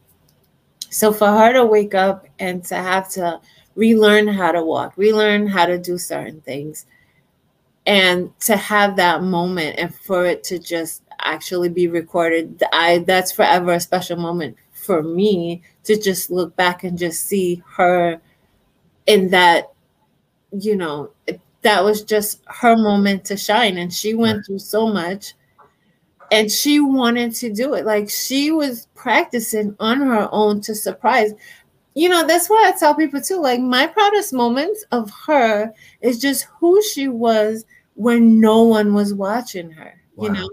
[0.90, 3.40] So for her to wake up and to have to
[3.76, 6.86] relearn how to walk, relearn how to do certain things,
[7.86, 12.64] and to have that moment and for it to just actually be recorded.
[12.74, 17.62] I that's forever a special moment for me to just look back and just see
[17.76, 18.20] her
[19.08, 19.72] in that
[20.52, 21.12] you know
[21.62, 23.78] that was just her moment to shine.
[23.78, 25.34] And she went through so much
[26.32, 27.86] and she wanted to do it.
[27.86, 31.34] Like she was practicing on her own to surprise.
[31.94, 36.20] You know that's why i tell people too like my proudest moments of her is
[36.20, 37.66] just who she was
[37.96, 40.26] when no one was watching her wow.
[40.26, 40.50] you know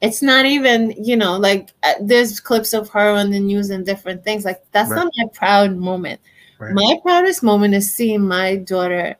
[0.00, 3.84] it's not even you know like uh, there's clips of her on the news and
[3.84, 4.96] different things like that's right.
[4.96, 6.20] not my proud moment
[6.58, 6.74] right.
[6.74, 9.16] my proudest moment is seeing my daughter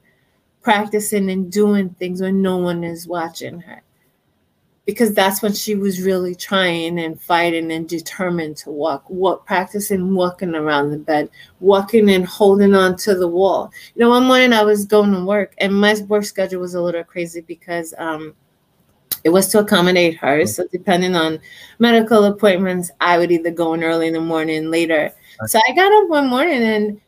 [0.63, 3.83] practicing and doing things when no one is watching her
[4.87, 10.15] because that's when she was really trying and fighting and determined to walk walk practicing
[10.15, 11.29] walking around the bed
[11.61, 15.25] walking and holding on to the wall you know one morning i was going to
[15.25, 18.35] work and my work schedule was a little crazy because um
[19.25, 20.47] it was to accommodate her.
[20.47, 21.39] So depending on
[21.79, 25.13] medical appointments, I would either go in early in the morning, later.
[25.47, 27.01] So I got up one morning and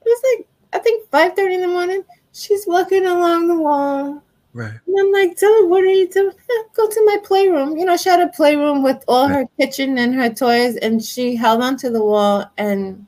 [0.00, 2.02] it was like I think five thirty in the morning.
[2.32, 4.22] She's walking along the wall.
[4.54, 4.72] Right.
[4.86, 6.34] And I'm like, Dylan, what are you doing?
[6.34, 7.78] Eh, go to my playroom.
[7.78, 9.36] You know, she had a playroom with all right.
[9.36, 13.06] her kitchen and her toys, and she held onto the wall and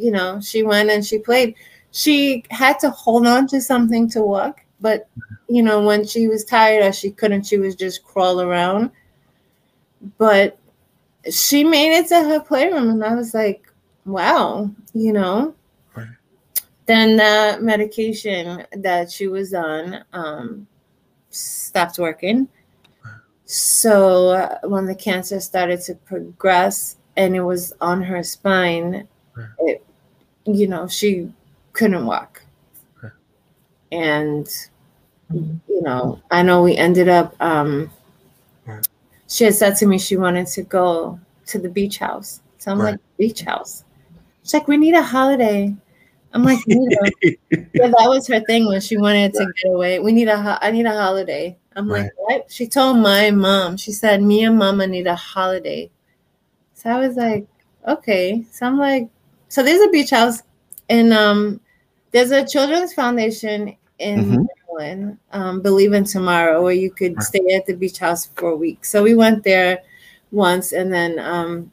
[0.00, 1.54] you know, she went and she played.
[1.92, 5.08] She had to hold on to something to walk but
[5.48, 8.90] you know, when she was tired or she couldn't, she was just crawl around.
[10.16, 10.58] But
[11.30, 13.70] she made it to her playroom, and I was like,
[14.04, 15.54] wow, you know.
[15.94, 16.08] Right.
[16.86, 20.66] Then the medication that she was on um,
[21.30, 22.48] stopped working.
[23.44, 29.48] So uh, when the cancer started to progress and it was on her spine, right.
[29.58, 29.84] it,
[30.44, 31.32] you know, she
[31.72, 32.42] couldn't walk.
[33.92, 34.48] And
[35.32, 37.34] you know, I know we ended up.
[37.40, 37.90] Um,
[38.66, 38.86] right.
[39.28, 42.40] She had said to me she wanted to go to the beach house.
[42.58, 42.92] So I'm right.
[42.92, 43.84] like, beach house.
[44.42, 45.74] She's like, we need a holiday.
[46.32, 46.78] I'm like, yeah,
[47.50, 49.98] that was her thing when she wanted to get away.
[49.98, 51.56] We need a, ho- I need a holiday.
[51.76, 52.02] I'm right.
[52.02, 52.50] like, what?
[52.50, 53.76] She told my mom.
[53.76, 55.90] She said, me and mama need a holiday.
[56.74, 57.46] So I was like,
[57.86, 58.44] okay.
[58.50, 59.08] So I'm like,
[59.48, 60.42] so there's a beach house,
[60.88, 61.60] and um,
[62.12, 64.42] there's a children's foundation in mm-hmm
[65.32, 68.84] um, Believe in Tomorrow, where you could stay at the beach house for a week.
[68.84, 69.82] So we went there
[70.30, 71.72] once, and then um,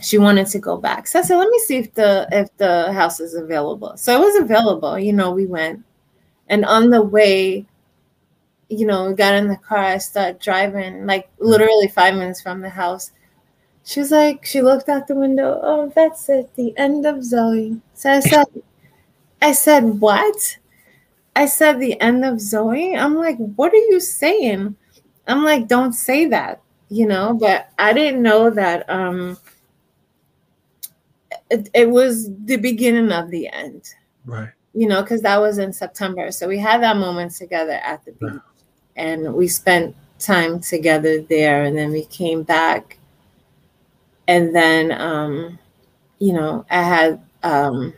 [0.00, 1.06] she wanted to go back.
[1.06, 4.24] So I said, "Let me see if the if the house is available." So it
[4.24, 4.98] was available.
[4.98, 5.84] You know, we went,
[6.48, 7.66] and on the way,
[8.68, 9.78] you know, we got in the car.
[9.78, 13.12] I started driving, like literally five minutes from the house.
[13.84, 15.58] She was like, she looked out the window.
[15.60, 17.80] Oh, that's it, the end of Zoe.
[17.94, 18.46] So I said,
[19.42, 20.58] I said, what?
[21.34, 22.94] I said the end of Zoe.
[22.94, 24.76] I'm like, what are you saying?
[25.26, 29.38] I'm like, don't say that, you know, but I didn't know that um
[31.50, 33.94] it, it was the beginning of the end.
[34.24, 34.50] Right.
[34.74, 36.30] You know, because that was in September.
[36.32, 38.40] So we had that moment together at the beach right.
[38.96, 42.98] and we spent time together there and then we came back
[44.28, 45.58] and then um
[46.18, 47.92] you know i had um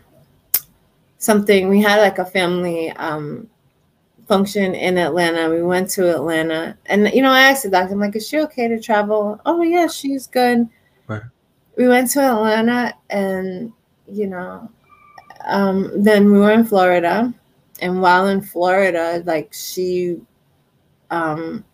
[1.24, 1.68] something.
[1.68, 3.48] We had like a family um,
[4.28, 5.50] function in Atlanta.
[5.50, 8.38] We went to Atlanta, and you know, I asked the doctor, I'm like, "Is she
[8.40, 10.68] okay to travel?" Oh yeah, she's good.
[11.06, 11.22] Right.
[11.76, 13.72] We went to Atlanta, and
[14.06, 14.70] you know,
[15.46, 17.32] um, then we were in Florida,
[17.80, 20.20] and while in Florida, like she
[21.10, 21.64] um,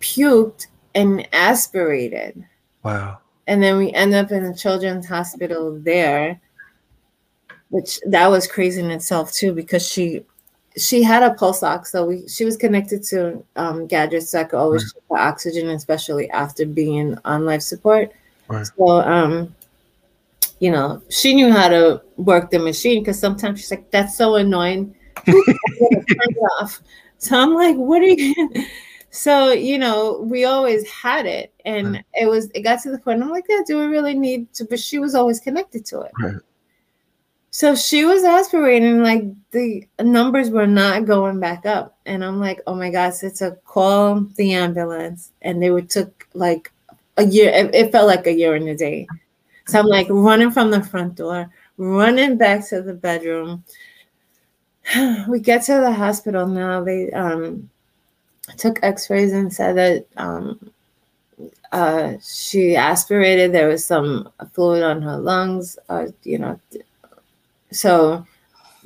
[0.00, 2.44] puked and aspirated.
[2.82, 3.18] Wow.
[3.46, 6.40] And then we end up in a children's hospital there,
[7.72, 10.22] which that was crazy in itself too, because she
[10.76, 14.58] she had a pulse ox, so we she was connected to um, gadgets that could
[14.58, 14.92] always right.
[14.94, 18.12] check the oxygen, especially after being on life support.
[18.48, 18.66] Right.
[18.66, 19.54] So um,
[20.60, 24.34] you know, she knew how to work the machine because sometimes she's like, "That's so
[24.34, 24.94] annoying."
[25.26, 26.78] Turn it off.
[27.16, 28.34] So I'm like, "What are you?"
[29.14, 32.04] So you know, we always had it, and Right.
[32.14, 33.22] it was it got to the point.
[33.22, 36.12] I'm like, "Yeah, do we really need to?" But she was always connected to it.
[37.54, 41.98] So she was aspirating, like the numbers were not going back up.
[42.06, 45.32] And I'm like, oh my gosh, it's a call the ambulance.
[45.42, 46.72] And they would took like
[47.18, 49.06] a year, it, it felt like a year and a day.
[49.66, 53.64] So I'm like running from the front door, running back to the bedroom.
[55.28, 56.82] We get to the hospital now.
[56.82, 57.68] They um
[58.56, 60.72] took x-rays and said that um
[61.70, 66.58] uh she aspirated there was some fluid on her lungs uh you know
[67.72, 68.26] so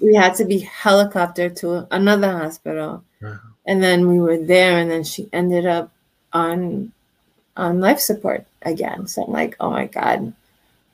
[0.03, 3.39] we had to be helicoptered to another hospital Wow.
[3.66, 5.91] and then we were there and then she ended up
[6.32, 6.93] on
[7.57, 10.32] on life support again so i'm like oh my god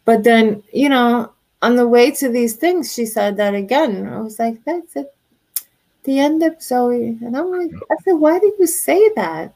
[0.05, 1.33] but then you know
[1.63, 5.13] on the way to these things she said that again i was like that's it
[6.05, 9.53] the end of zoe and i'm like i said why did you say that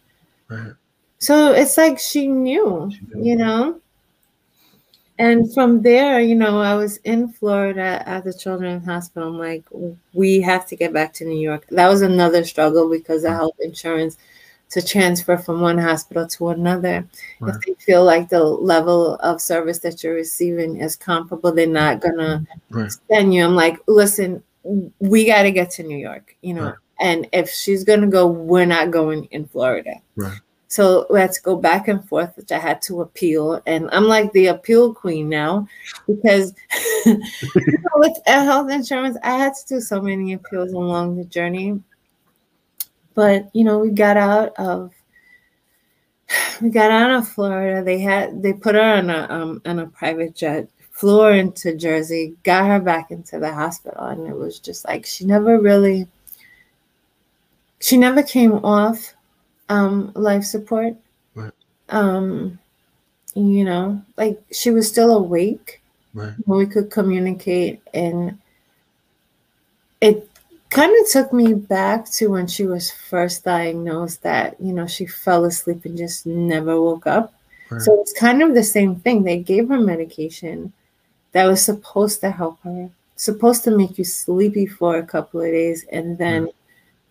[0.49, 0.73] Right.
[1.19, 3.25] so it's like she knew, She knew.
[3.25, 3.81] you know.
[5.19, 9.29] And from there, you know, I was in Florida at the Children's Hospital.
[9.31, 9.65] I'm like,
[10.13, 11.67] we have to get back to New York.
[11.71, 13.37] That was another struggle because of mm.
[13.37, 14.19] health insurance
[14.71, 17.07] to transfer from one hospital to another.
[17.41, 17.55] Right.
[17.55, 22.01] If they feel like the level of service that you're receiving is comparable, they're not
[22.01, 22.91] gonna Right.
[23.11, 23.45] send you.
[23.45, 24.43] I'm like, listen,
[24.99, 26.65] we got to get to New York, you know.
[26.65, 26.75] Right.
[26.99, 29.95] And if she's gonna go, we're not going in Florida.
[30.17, 30.41] Right.
[30.69, 33.63] So we had to go back and forth, which I had to appeal.
[33.67, 35.69] And I'm like the appeal queen now
[36.07, 36.55] because
[37.07, 37.17] you
[37.55, 41.81] know, with health insurance, I had to do so many appeals along the journey.
[43.15, 44.93] But you know, we got out of
[46.61, 47.85] we got out of Florida.
[47.85, 51.77] They had they put her on a um on a private jet, flew her into
[51.77, 56.09] Jersey, got her back into the hospital, and it was just like she never really
[57.81, 59.15] she never came off
[59.69, 60.95] um life support.
[61.35, 61.53] Right.
[61.89, 62.59] Um
[63.35, 65.83] you know, like she was still awake
[66.15, 66.33] Right.
[66.47, 68.39] when we could communicate and
[70.01, 70.29] it
[70.71, 75.07] kind of took me back to when she was first diagnosed that you know she
[75.07, 77.33] fell asleep and just never woke up
[77.71, 77.83] Right.
[77.83, 80.73] so it's kind of the same thing they gave her medication
[81.33, 85.47] that was supposed to help her supposed to make you sleepy for a couple of
[85.51, 86.49] days and then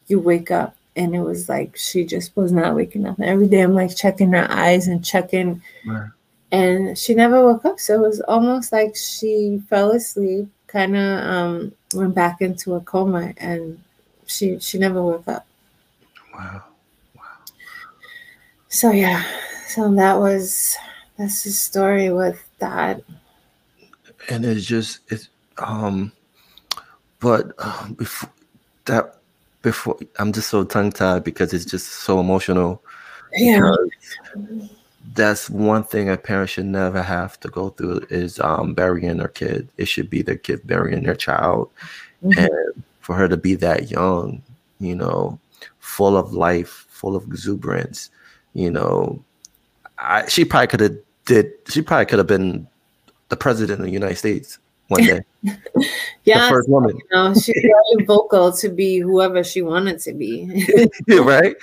[0.08, 3.62] you wake up and it was like she just was not waking up every day
[3.62, 6.10] i'm like checking her eyes and checking Right.
[6.52, 7.80] and she never woke up.
[7.80, 12.80] So it was almost like she fell asleep, kind of um, went back into a
[12.82, 13.80] coma, and
[14.26, 15.46] she she never woke up.
[16.34, 16.64] Wow.
[17.16, 17.24] Wow.
[18.70, 19.24] So yeah,
[19.68, 20.76] so that was
[21.18, 23.02] that's the story with that.
[24.30, 26.12] and it's just it's um
[27.20, 28.30] but um, before
[28.86, 29.15] that
[29.66, 32.82] before i'm just so tongue tied because it's just so emotional.
[33.34, 33.76] Yeah,
[35.14, 39.28] that's one thing a parent should never have to go through is um burying their
[39.28, 39.68] kid.
[39.78, 41.70] It should be their kid burying their child.
[42.24, 42.38] Mhm.
[42.48, 44.42] and for her to be that young
[44.80, 45.38] you know
[45.80, 48.10] full of life full of exuberance
[48.54, 49.20] you know
[50.00, 52.68] I, she probably could have did she probably could have been
[53.30, 54.58] the president of the united states
[54.88, 55.56] one day yeah.
[56.26, 60.68] the first woman You know, she's very vocal to be whoever she wanted to be.
[61.10, 61.56] right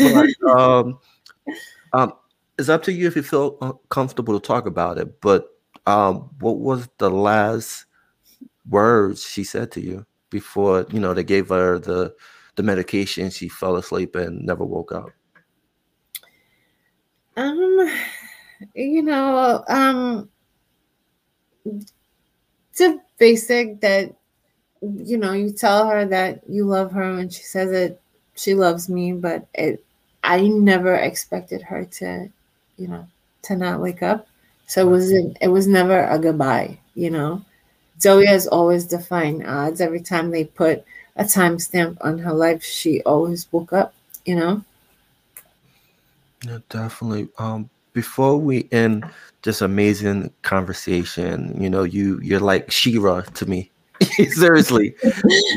[0.48, 0.98] um,
[1.92, 2.12] um,
[2.58, 5.48] it's up to you if you feel comfortable to talk about it but
[5.86, 7.86] um, what was the last
[8.68, 12.14] words she said to you before you know they gave her the
[12.56, 15.10] the medication she fell asleep and never woke up
[17.38, 17.88] Um,
[18.74, 20.28] you know, um,
[22.80, 24.14] it's basic that
[24.82, 28.00] you know you tell her that you love her and she says that
[28.34, 29.84] she loves me, but it
[30.22, 32.28] I never expected her to,
[32.76, 33.06] you know,
[33.42, 34.28] to not wake up.
[34.66, 37.44] So it wasn't it was never a goodbye, you know.
[38.00, 39.80] Zoe has always defined odds.
[39.80, 40.84] Every time they put
[41.16, 44.64] a timestamp on her life, she always woke up, you know.
[46.46, 47.28] Yeah, definitely.
[47.38, 47.68] Um,
[47.98, 49.04] before we end
[49.42, 53.72] this amazing conversation, you know, you you're like Shero to me.
[54.30, 54.94] Seriously,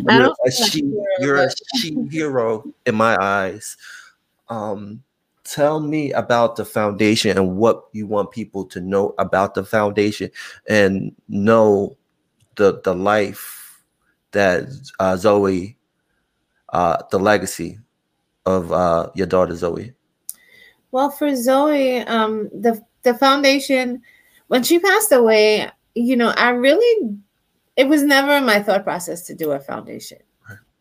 [0.10, 0.82] you're a, she,
[1.20, 3.78] you're a she hero in my eyes.
[4.50, 5.04] Um,
[5.44, 10.32] tell me about the foundation and what you want people to know about the foundation
[10.68, 11.96] and know
[12.56, 13.84] the the life
[14.32, 14.64] that
[15.00, 15.78] uh, Zoe,
[16.70, 17.78] uh, the legacy
[18.48, 19.94] of uh, your daughter Zoe.
[20.92, 24.02] Well, for Zoe, um, the the foundation,
[24.48, 27.18] when she passed away, you know, I really,
[27.76, 30.20] it was never in my thought process to do a foundation.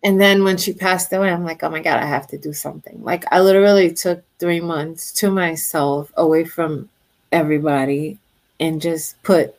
[0.02, 2.52] And then when she passed away, I'm like, oh my God, I have to do
[2.52, 3.02] something.
[3.02, 6.88] Like, I literally took three months to myself away from
[7.32, 8.18] everybody
[8.58, 9.54] and just put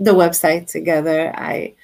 [0.00, 1.32] the website together.
[1.36, 1.74] I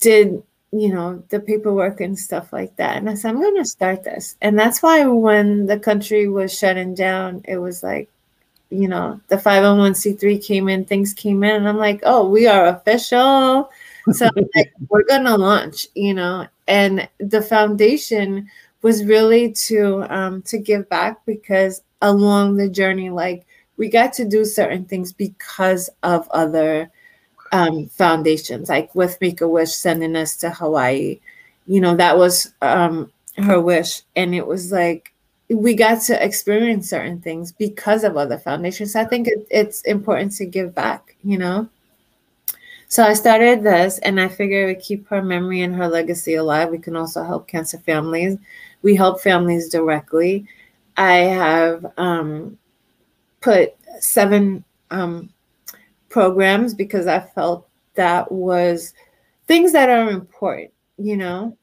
[0.00, 0.42] did,
[0.72, 2.96] you know, the paperwork and stuff like that.
[2.98, 4.36] And I said, I'm going to start this.
[4.42, 8.08] And that's why when the country was shutting down, it was like,
[8.70, 12.66] you know, the 501c3 came in, things came in, and I'm like, oh, we are
[12.66, 13.70] official.
[14.12, 18.50] So like, we're gonna launch, you know, and the foundation
[18.82, 23.46] was really to um, to give back because along the journey, like
[23.78, 26.90] we got to do certain things because of other
[27.52, 31.20] um, foundations, like with Make a Wish sending us to Hawaii.
[31.66, 35.12] You know, that was um, her wish, and it was like
[35.50, 38.94] we got to experience certain things because of other foundations.
[38.94, 41.68] I think it, it's important to give back, you know.
[42.88, 46.70] So I started this, and I figured we keep her memory and her legacy alive.
[46.70, 48.38] We can also help cancer families.
[48.82, 50.46] We help families directly.
[50.96, 52.58] I have um,
[53.40, 55.30] put seven um,
[56.08, 58.94] programs because I felt that was
[59.46, 61.56] things that are important, you know.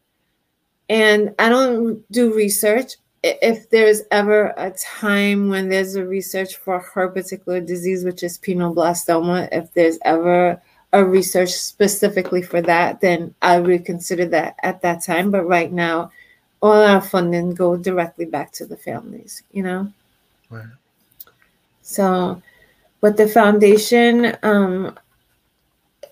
[0.90, 2.94] And I don't do research
[3.42, 8.38] if there's ever a time when there's a research for her particular disease, which is
[8.38, 10.62] pineoblastoma, if there's ever
[10.94, 15.32] a research specifically for that, then I would consider that at that time.
[15.32, 16.12] But right now,
[16.62, 19.92] all our funding go directly back to the families, you know?
[20.52, 20.66] Right.
[21.82, 22.42] So
[23.02, 24.98] with the foundation, um,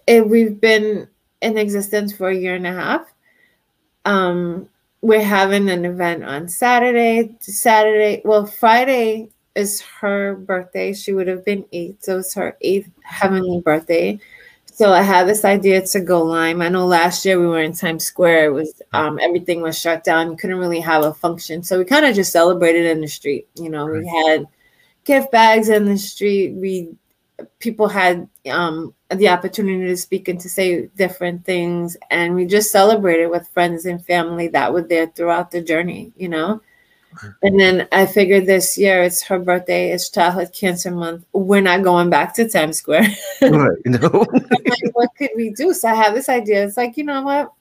[0.08, 1.08] it, we've been
[1.42, 3.14] in existence for a year and a half.
[4.06, 4.70] Um,
[5.02, 7.36] we're having an event on Saturday.
[7.40, 10.94] Saturday, well, Friday is her birthday.
[10.94, 14.20] She would have been eight, so it's her eighth heavenly birthday.
[14.66, 16.62] So I had this idea to go Lime.
[16.62, 18.46] I know last year we were in Times Square.
[18.46, 20.32] It was um, everything was shut down.
[20.32, 23.48] You couldn't really have a function, so we kind of just celebrated in the street.
[23.56, 24.48] You know, we had
[25.04, 26.54] gift bags in the street.
[26.54, 26.96] We
[27.60, 31.98] people had um, the opportunity to speak and to say different things.
[32.10, 36.30] And we just celebrated with friends and family that were there throughout the journey, you
[36.30, 36.62] know?
[37.44, 41.26] And then I figured this year it's her birthday, it's childhood cancer month.
[41.32, 43.08] We're not going back to Times Square.
[43.42, 44.10] right, know.
[44.34, 45.74] like, what could we do?
[45.74, 46.66] So I have this idea.
[46.66, 47.54] It's like, you know what?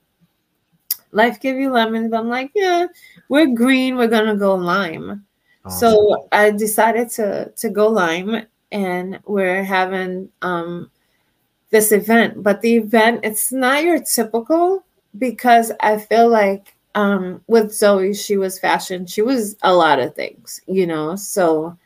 [1.10, 2.86] Life give you lemons, but I'm like, yeah,
[3.28, 5.26] we're green, we're gonna go lime.
[5.64, 5.78] Awesome.
[5.78, 10.90] So I decided to to go lime and we're having um
[11.70, 14.84] this event, but the event it's not your typical
[15.18, 20.14] because I feel like um with Zoe she was fashion, she was a lot of
[20.14, 21.16] things, you know.
[21.16, 21.76] So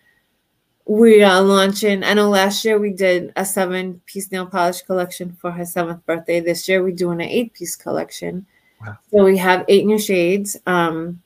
[0.87, 2.05] we are launching.
[2.05, 6.07] I know last year we did a seven piece nail polish collection for her seventh
[6.07, 6.41] birthday.
[6.41, 8.47] This year we're doing an eight piece collection.
[8.81, 8.97] Wow.
[9.11, 10.57] So we have eight new shades.
[10.67, 11.23] Um,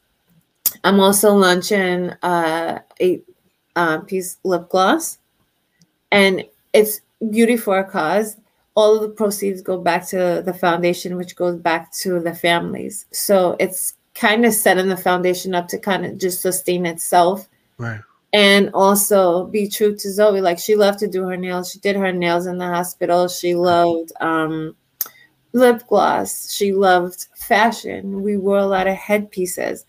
[0.84, 3.24] I'm also launching uh eight
[3.76, 5.18] uh, piece lip gloss,
[6.10, 7.00] and it's
[7.30, 8.36] beauty for a cause
[8.74, 13.06] all of the proceeds go back to the foundation, which goes back to the families.
[13.10, 17.48] So it's kind of setting the foundation up to kind of just sustain itself.
[17.78, 18.00] Right.
[18.32, 20.40] And also be true to Zoe.
[20.40, 21.72] Like she loved to do her nails.
[21.72, 23.26] She did her nails in the hospital.
[23.26, 24.76] She loved um,
[25.52, 26.52] lip gloss.
[26.52, 28.22] She loved fashion.
[28.22, 29.84] We wore a lot of headpieces.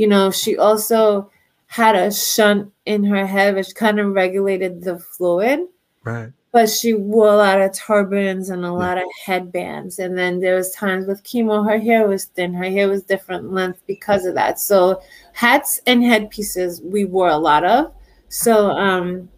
[0.00, 1.30] You know, she also
[1.66, 5.60] had a shunt in her head, which kind of regulated the fluid.
[6.04, 9.98] Right but she wore a lot of turbans and a lot of headbands.
[9.98, 13.52] And then there was times with chemo, her hair was thin, her hair was different
[13.52, 14.58] length because of that.
[14.58, 15.00] So
[15.32, 17.92] hats and headpieces we wore a lot of.
[18.28, 19.28] So um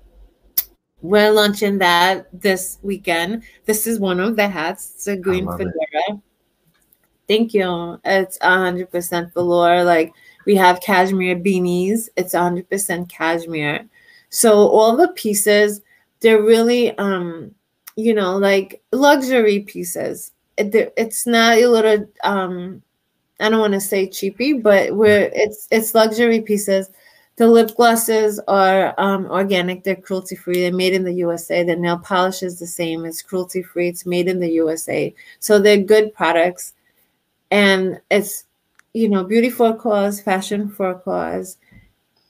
[1.03, 3.43] we're launching that this weekend.
[3.67, 4.93] This is one of the hats.
[4.95, 6.23] It's a green fedora.
[7.29, 8.01] Thank you.
[8.05, 9.85] It's hundred percent velour.
[9.85, 10.15] Like
[10.45, 12.09] we have cashmere beanies.
[12.17, 13.87] It's hundred percent cashmere.
[14.31, 15.81] So all the pieces
[16.23, 17.55] they're really um
[17.97, 22.81] you know like luxury pieces it, it's not a little um
[23.41, 26.89] i don't want to say cheapy but we're it's it's luxury pieces
[27.37, 31.65] the lip glosses are um, organic, they're cruelty free, they're made in the USA.
[31.65, 35.15] The nail polish is the same, it's cruelty free, it's made in the USA.
[35.41, 36.75] So they're good products.
[37.51, 38.45] And it's,
[38.95, 41.57] you know, beauty for a cause, fashion for a cause.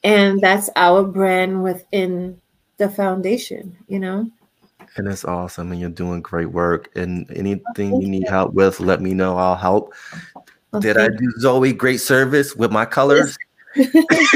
[0.05, 2.41] And that's our brand within
[2.77, 4.31] the foundation, you know?
[4.97, 5.73] And it's awesome.
[5.73, 6.91] And you're doing great work.
[6.97, 9.37] And anything you need help with, let me know.
[9.37, 9.95] I'll help.
[10.81, 13.37] Did I do Zoe great service with my colors?
[13.77, 14.29] yes,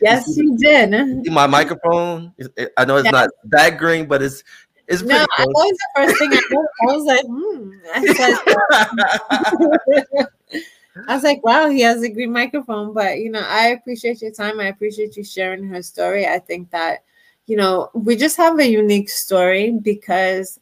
[0.36, 1.26] you did.
[1.26, 2.32] My microphone.
[2.76, 3.10] I know it's yeah.
[3.10, 4.42] not that green, but it's
[4.88, 5.18] it's no.
[5.18, 6.40] That was the first thing I,
[6.82, 7.70] I was like, hmm.
[10.10, 10.26] I,
[11.08, 12.94] I was like, wow, he has a green microphone.
[12.94, 14.60] But you know, I appreciate your time.
[14.60, 16.26] I appreciate you sharing her story.
[16.26, 17.04] I think that
[17.46, 20.58] you know we just have a unique story because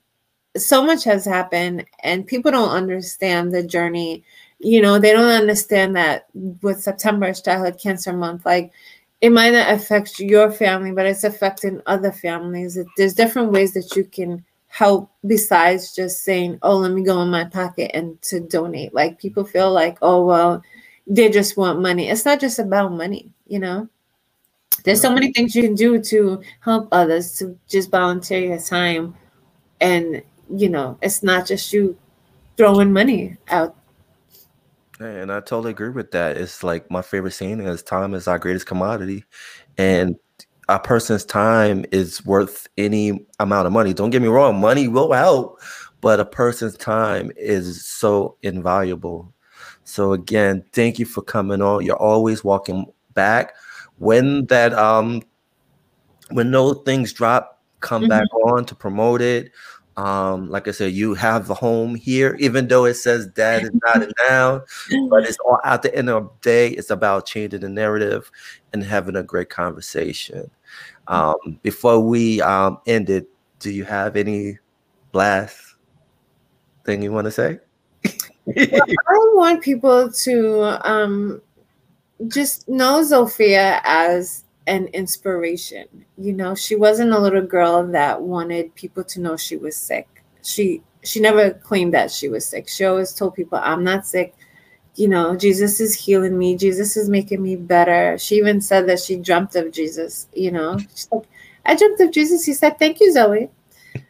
[0.57, 4.25] so much has happened and people don't understand the journey
[4.59, 6.27] you know they don't understand that
[6.63, 8.73] with september is childhood cancer month like
[9.21, 12.79] it might not affect your family but it's affecting other families.
[12.97, 17.29] There's different ways that you can help besides just saying oh let me go in
[17.29, 18.95] my pocket and to donate.
[18.95, 20.63] Like people feel like oh well
[21.07, 22.09] they just want money.
[22.09, 23.89] It's not just about money you know?
[24.85, 29.15] There's so many things you can do to help others to just volunteer your time.
[29.81, 30.23] And
[30.55, 31.97] you know it's not just you
[32.57, 33.75] throwing money out
[35.01, 36.37] and I totally agree with that.
[36.37, 39.25] It's like my favorite saying is time is our greatest commodity.
[39.77, 40.17] And
[40.69, 43.93] a person's time is worth any amount of money.
[43.93, 45.61] Don't get me wrong, money will help,
[46.01, 49.33] but a person's time is so invaluable.
[49.85, 51.85] So again, thank you for coming on.
[51.85, 53.55] You're always walking back.
[53.99, 55.23] When that um
[56.31, 58.09] when those things drop, come mm-hmm.
[58.09, 59.53] back on to promote it.
[59.97, 63.71] Um, like I said, you have a home here, even though it says dad is
[63.73, 64.63] not a
[65.09, 68.31] but it's all at the end of the day, it's about changing the narrative
[68.73, 70.51] and having a great conversation.
[71.09, 73.29] Um, before we um, end it,
[73.59, 74.59] do you have any
[75.15, 75.77] last
[76.85, 77.59] thing you want to say?
[78.45, 81.41] well, I want people to um,
[82.29, 85.87] just know Zofia as an inspiration.
[86.19, 90.09] You know, she wasn't a little girl that wanted people to know she was sick.
[90.43, 92.69] She she never claimed that she was sick.
[92.69, 94.35] She always told people, "I'm not sick."
[94.97, 96.57] You know, Jesus is healing me.
[96.57, 98.17] Jesus is making me better.
[98.19, 100.29] She even said that she dreamt of Jesus.
[100.35, 101.25] You know, she's like,
[101.65, 103.51] "I dreamt of Jesus." He said, "Thank you, Zoe."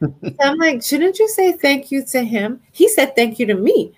[0.01, 2.61] so I'm like, shouldn't you say thank you to him?
[2.73, 3.93] He said thank you to me.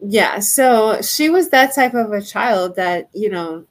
[0.00, 3.64] Yeah, so she was that type of a child that, you know,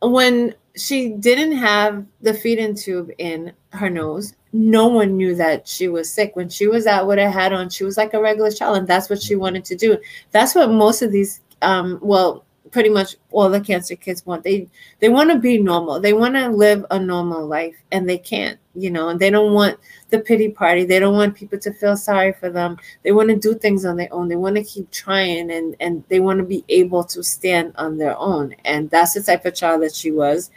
[0.00, 4.34] when she didn't have the feeding tube in her nose.
[4.52, 6.36] No one knew that she was sick.
[6.36, 8.88] When she was out with her hat on, she was like a regular child, and
[8.88, 9.98] that's what she wanted to do.
[10.30, 14.44] That's what most of these, um, well, pretty much all the cancer kids want.
[14.44, 14.68] They
[14.98, 16.00] they want to be normal.
[16.00, 18.58] They want to live a normal life, and they can't.
[18.74, 20.84] You know, and they don't want the pity party.
[20.84, 22.78] They don't want people to feel sorry for them.
[23.02, 24.28] They want to do things on their own.
[24.28, 27.98] They want to keep trying, and and they want to be able to stand on
[27.98, 28.54] their own.
[28.64, 30.50] And that's the type of child that she was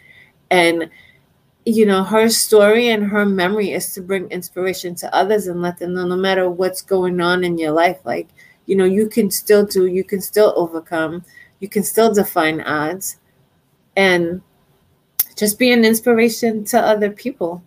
[0.51, 0.89] and
[1.65, 5.79] you know her story and her memory is to bring inspiration to others and let
[5.79, 8.27] them know no matter what's going on in your life like
[8.67, 11.23] you know you can still do you can still overcome
[11.59, 13.17] you can still define odds
[13.95, 14.41] and
[15.35, 17.63] just be an inspiration to other people.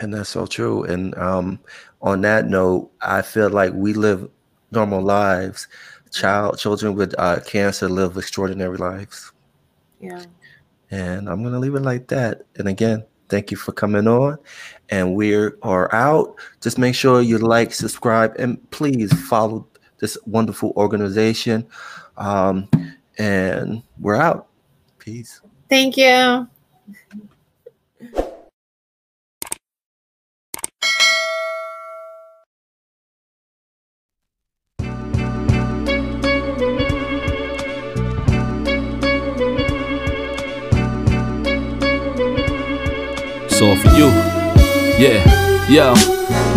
[0.00, 0.84] And that's so true.
[0.84, 1.58] And um,
[2.00, 4.30] on that note i feel like we live
[4.70, 5.68] normal lives.
[6.10, 9.32] Child children with uh, cancer live extraordinary lives.
[10.00, 10.24] Yeah
[10.90, 12.42] and I'm going to leave it like that.
[12.56, 14.38] And again, thank you for coming on.
[14.88, 16.36] And we are out.
[16.60, 19.66] Just make sure you like, subscribe, and please follow
[19.98, 21.66] this wonderful organization.
[22.16, 22.68] Um,
[23.18, 24.48] and we're out.
[24.98, 25.40] Peace.
[25.68, 26.48] Thank you.
[43.60, 44.08] All for you.
[44.98, 45.24] Yeah,
[45.68, 45.94] yo.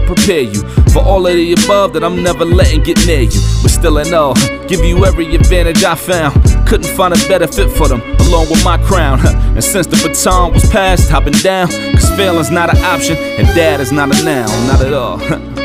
[0.00, 3.40] to prepare you for all of the above that I'm never letting get near you.
[3.62, 4.34] But still, I know,
[4.68, 6.34] give you every advantage I found.
[6.66, 9.20] couldn't find a better fit for them, along with my crown.
[9.26, 13.46] And since the baton was passed, I've been down, cause failing's not an option, and
[13.48, 15.59] dad is not a noun, not at all.